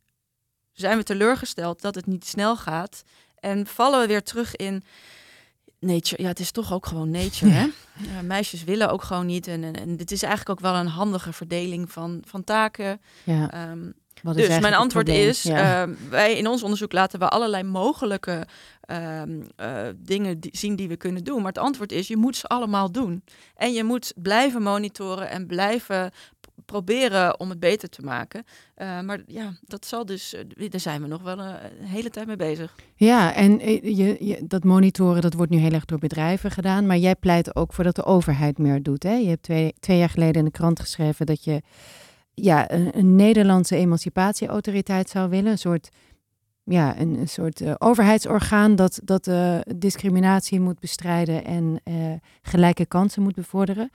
[0.72, 3.04] zijn we teleurgesteld dat het niet snel gaat.
[3.40, 4.84] En vallen we weer terug in
[5.82, 6.22] nature.
[6.22, 7.68] Ja, het is toch ook gewoon nature, hè?
[8.14, 9.48] Ja, meisjes willen ook gewoon niet.
[9.48, 13.02] En, en, en dit is eigenlijk ook wel een handige verdeling van, van taken.
[13.24, 13.70] Ja.
[13.72, 15.88] Um, dus mijn antwoord is, ja.
[15.88, 18.48] uh, wij in ons onderzoek laten we allerlei mogelijke
[18.92, 19.22] uh,
[19.62, 21.38] uh, dingen die, zien die we kunnen doen.
[21.38, 23.24] Maar het antwoord is, je moet ze allemaal doen.
[23.56, 26.12] En je moet blijven monitoren en blijven
[26.72, 28.44] proberen om het beter te maken.
[28.78, 32.10] Uh, maar ja, dat zal dus, uh, daar zijn we nog wel een, een hele
[32.10, 32.76] tijd mee bezig.
[32.96, 33.60] Ja, en
[33.96, 36.86] je, je, dat monitoren, dat wordt nu heel erg door bedrijven gedaan.
[36.86, 39.04] Maar jij pleit ook voor dat de overheid meer doet.
[39.04, 39.14] Hè?
[39.14, 41.62] Je hebt twee, twee jaar geleden in de krant geschreven dat je
[42.34, 45.52] ja, een, Nederlandse emancipatieautoriteit zou willen.
[45.52, 45.90] Een soort,
[46.64, 49.30] ja, een, een soort overheidsorgaan dat, dat
[49.78, 51.82] discriminatie moet bestrijden en
[52.42, 53.90] gelijke kansen moet bevorderen.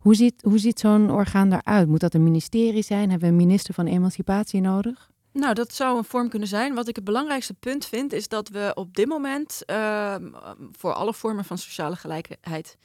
[0.00, 1.88] Hoe ziet, hoe ziet zo'n orgaan eruit?
[1.88, 3.10] Moet dat een ministerie zijn?
[3.10, 5.10] Hebben we een minister van emancipatie nodig?
[5.32, 6.74] Nou, dat zou een vorm kunnen zijn.
[6.74, 10.30] Wat ik het belangrijkste punt vind, is dat we op dit moment ehm,
[10.72, 12.76] voor alle vormen van sociale gelijkheid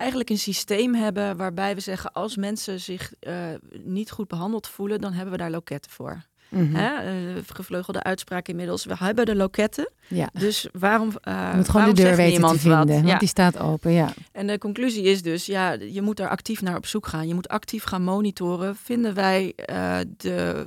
[0.00, 3.34] eigenlijk een systeem hebben waarbij we zeggen als mensen zich eh,
[3.70, 6.22] niet goed behandeld voelen, dan hebben we daar loketten voor.
[6.50, 6.74] Mhm.
[6.74, 6.94] Hè?
[6.94, 8.84] eh, gevleugelde uitspraak inmiddels.
[8.84, 9.90] We hebben de loketten.
[10.08, 10.28] Ja.
[10.32, 11.12] Dus waarom.
[11.22, 12.88] eh Je moet gewoon de deur weten te vinden, wat?
[12.88, 13.18] want Ja.
[13.18, 14.12] die staat open, ja.
[14.32, 17.28] En de conclusie is dus, ja, je moet daar actief naar op zoek gaan.
[17.28, 18.76] Je moet actief gaan monitoren.
[18.76, 20.66] Vinden wij eh, de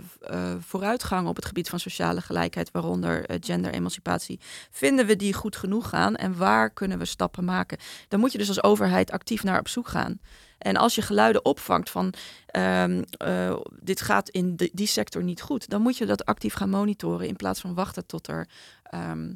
[0.60, 4.40] vooruitgang op het gebied van sociale gelijkheid, waaronder eh, genderemancipatie,
[4.72, 6.16] vinden we die goed genoeg gaan?
[6.16, 7.78] En waar kunnen we stappen maken?
[8.08, 10.20] Dan moet je dus als overheid actief naar op zoek gaan.
[10.64, 12.14] En als je geluiden opvangt van
[12.46, 16.54] ehm, eh, dit gaat in de- die sector niet goed, dan moet je dat actief
[16.54, 18.48] gaan monitoren in plaats van wachten tot er
[18.84, 19.34] ehm,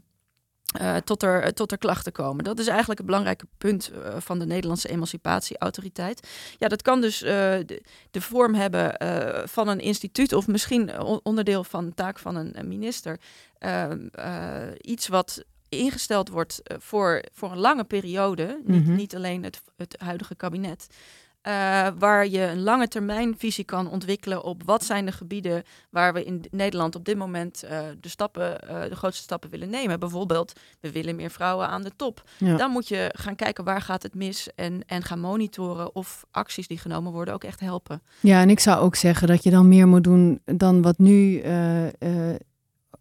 [0.68, 2.44] eh, tot, er, eh, tot er klachten komen.
[2.44, 6.28] Dat is eigenlijk het belangrijke punt van de Nederlandse Emancipatieautoriteit.
[6.58, 8.94] Ja, dat kan dus de, de vorm hebben
[9.50, 13.20] van een instituut of misschien onderdeel van taak van een, een minister.
[13.60, 18.96] Ehm, eh, iets wat ingesteld wordt eh, voor, voor een lange periode, niet, Mhm.
[18.96, 20.88] niet alleen het, het huidige kabinet.
[21.42, 26.14] eh, waar je een lange termijn visie kan ontwikkelen op wat zijn de gebieden waar
[26.14, 28.60] we in Nederland op dit moment eh, de, stappen,
[28.90, 30.00] de grootste stappen willen nemen.
[30.00, 32.24] Bijvoorbeeld, we willen meer vrouwen aan de top.
[32.38, 32.58] Ja.
[32.58, 36.68] Dan moet je gaan kijken waar gaat het mis en, en gaan monitoren of acties
[36.68, 38.02] die genomen worden ook echt helpen.
[38.20, 41.42] Ja, en ik zou ook zeggen dat je dan meer moet doen dan wat nu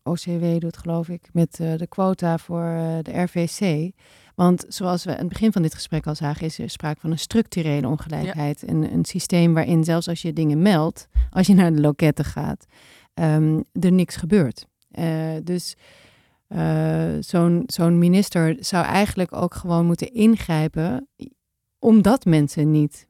[0.06, 3.92] OCW doet, geloof ik, met eh, de quota voor eh, de RVC.
[4.34, 7.10] Want zoals we aan het begin van dit gesprek al zagen, is er sprake van
[7.10, 8.68] een structurele ongelijkheid.
[8.68, 12.66] Een, een systeem waarin zelfs als je dingen meldt, als je naar de loketten gaat,
[13.14, 14.66] ehm, er niks gebeurt.
[14.90, 15.76] Eh, dus
[17.20, 21.08] zo'n zo'n minister zou eigenlijk ook gewoon moeten ingrijpen,
[21.78, 23.06] omdat mensen niet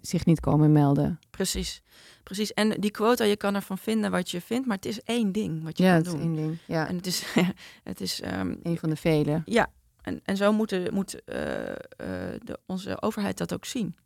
[0.00, 1.18] zich niet komen melden.
[1.30, 1.82] Precies.
[2.28, 2.52] Precies.
[2.52, 5.62] En die quota, je kan ervan vinden wat je vindt, maar het is één ding
[5.64, 6.20] wat je Ja, kan doen.
[6.20, 6.58] één ding.
[6.66, 7.22] Ja, En het is,
[7.90, 9.42] het is ehm, een van de vele.
[9.44, 9.70] ja.
[10.02, 11.76] En, en zo moet, moet eh, eh,
[12.44, 13.96] de, onze overheid dat ook zien.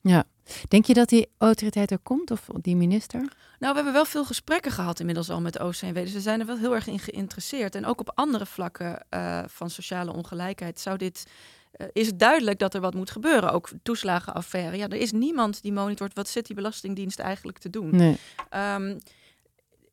[0.68, 3.18] Denk je dat die autoriteit er komt of die minister?
[3.20, 5.94] Nou, we hebben wel veel gesprekken gehad inmiddels al met de OCMW.
[5.94, 7.74] Dus we zijn er wel heel erg in geïnteresseerd.
[7.74, 11.26] En ook op andere vlakken eh, van sociale ongelijkheid zou dit.
[11.72, 13.52] Eh, is het duidelijk dat er wat moet gebeuren?
[13.52, 14.76] Ook toeslagenaffaire.
[14.76, 17.96] Ja, er is niemand die monitort wat zit die Belastingdienst eigenlijk te doen.
[17.96, 18.16] Nee.
[18.48, 18.98] Ehm,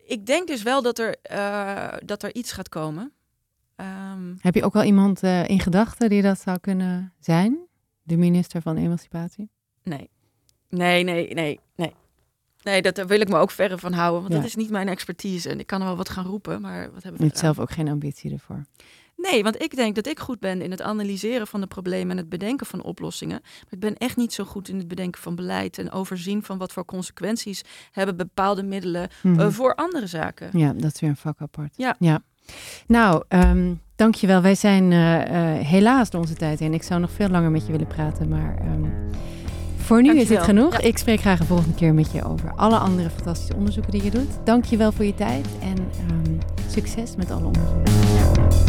[0.06, 3.12] ik denk dus wel dat er, eh, dat er iets gaat komen.
[3.76, 7.58] Ehm, Heb je ook wel iemand eh, in gedachten die dat zou kunnen zijn?
[8.02, 9.50] De minister van Emancipatie?
[9.84, 10.10] nee.
[10.70, 11.94] Nee, nee, nee, nee.
[12.64, 14.22] Nee, dat, daar wil ik me ook verre van houden.
[14.22, 14.40] Want Ja.
[14.40, 15.50] dat is niet mijn expertise.
[15.50, 17.38] En ik kan er wel wat gaan roepen, maar wat hebben we eraan?
[17.40, 18.66] zelf ook geen ambitie ervoor.
[19.22, 22.18] Nee, want ik denk dat ik goed ben in het analyseren van de problemen en
[22.18, 23.40] het bedenken van oplossingen.
[23.42, 26.58] Maar ik ben echt niet zo goed in het bedenken van beleid en overzien van
[26.58, 27.62] wat voor consequenties
[27.92, 29.40] hebben bepaalde middelen Mhm.
[29.40, 30.50] eh, voor andere zaken.
[30.54, 31.74] Ja, dat is weer een vak apart.
[31.78, 31.96] Ja.
[32.00, 32.22] ja.
[32.88, 34.42] Nou, ehm, dankjewel.
[34.42, 35.22] Wij zijn eh,
[35.60, 36.74] eh, helaas door onze tijd heen.
[36.74, 38.84] Ik zou nog veel langer met je willen praten, maar ehm,
[39.78, 40.72] voor nu is het genoeg.
[40.82, 40.88] Ja.
[40.88, 44.12] Ik spreek graag een volgende keer met je over alle andere fantastische onderzoeken die je
[44.12, 44.30] doet.
[44.44, 46.38] Dankjewel voor je tijd en ehm,
[46.72, 48.69] succes met alle onderzoeken.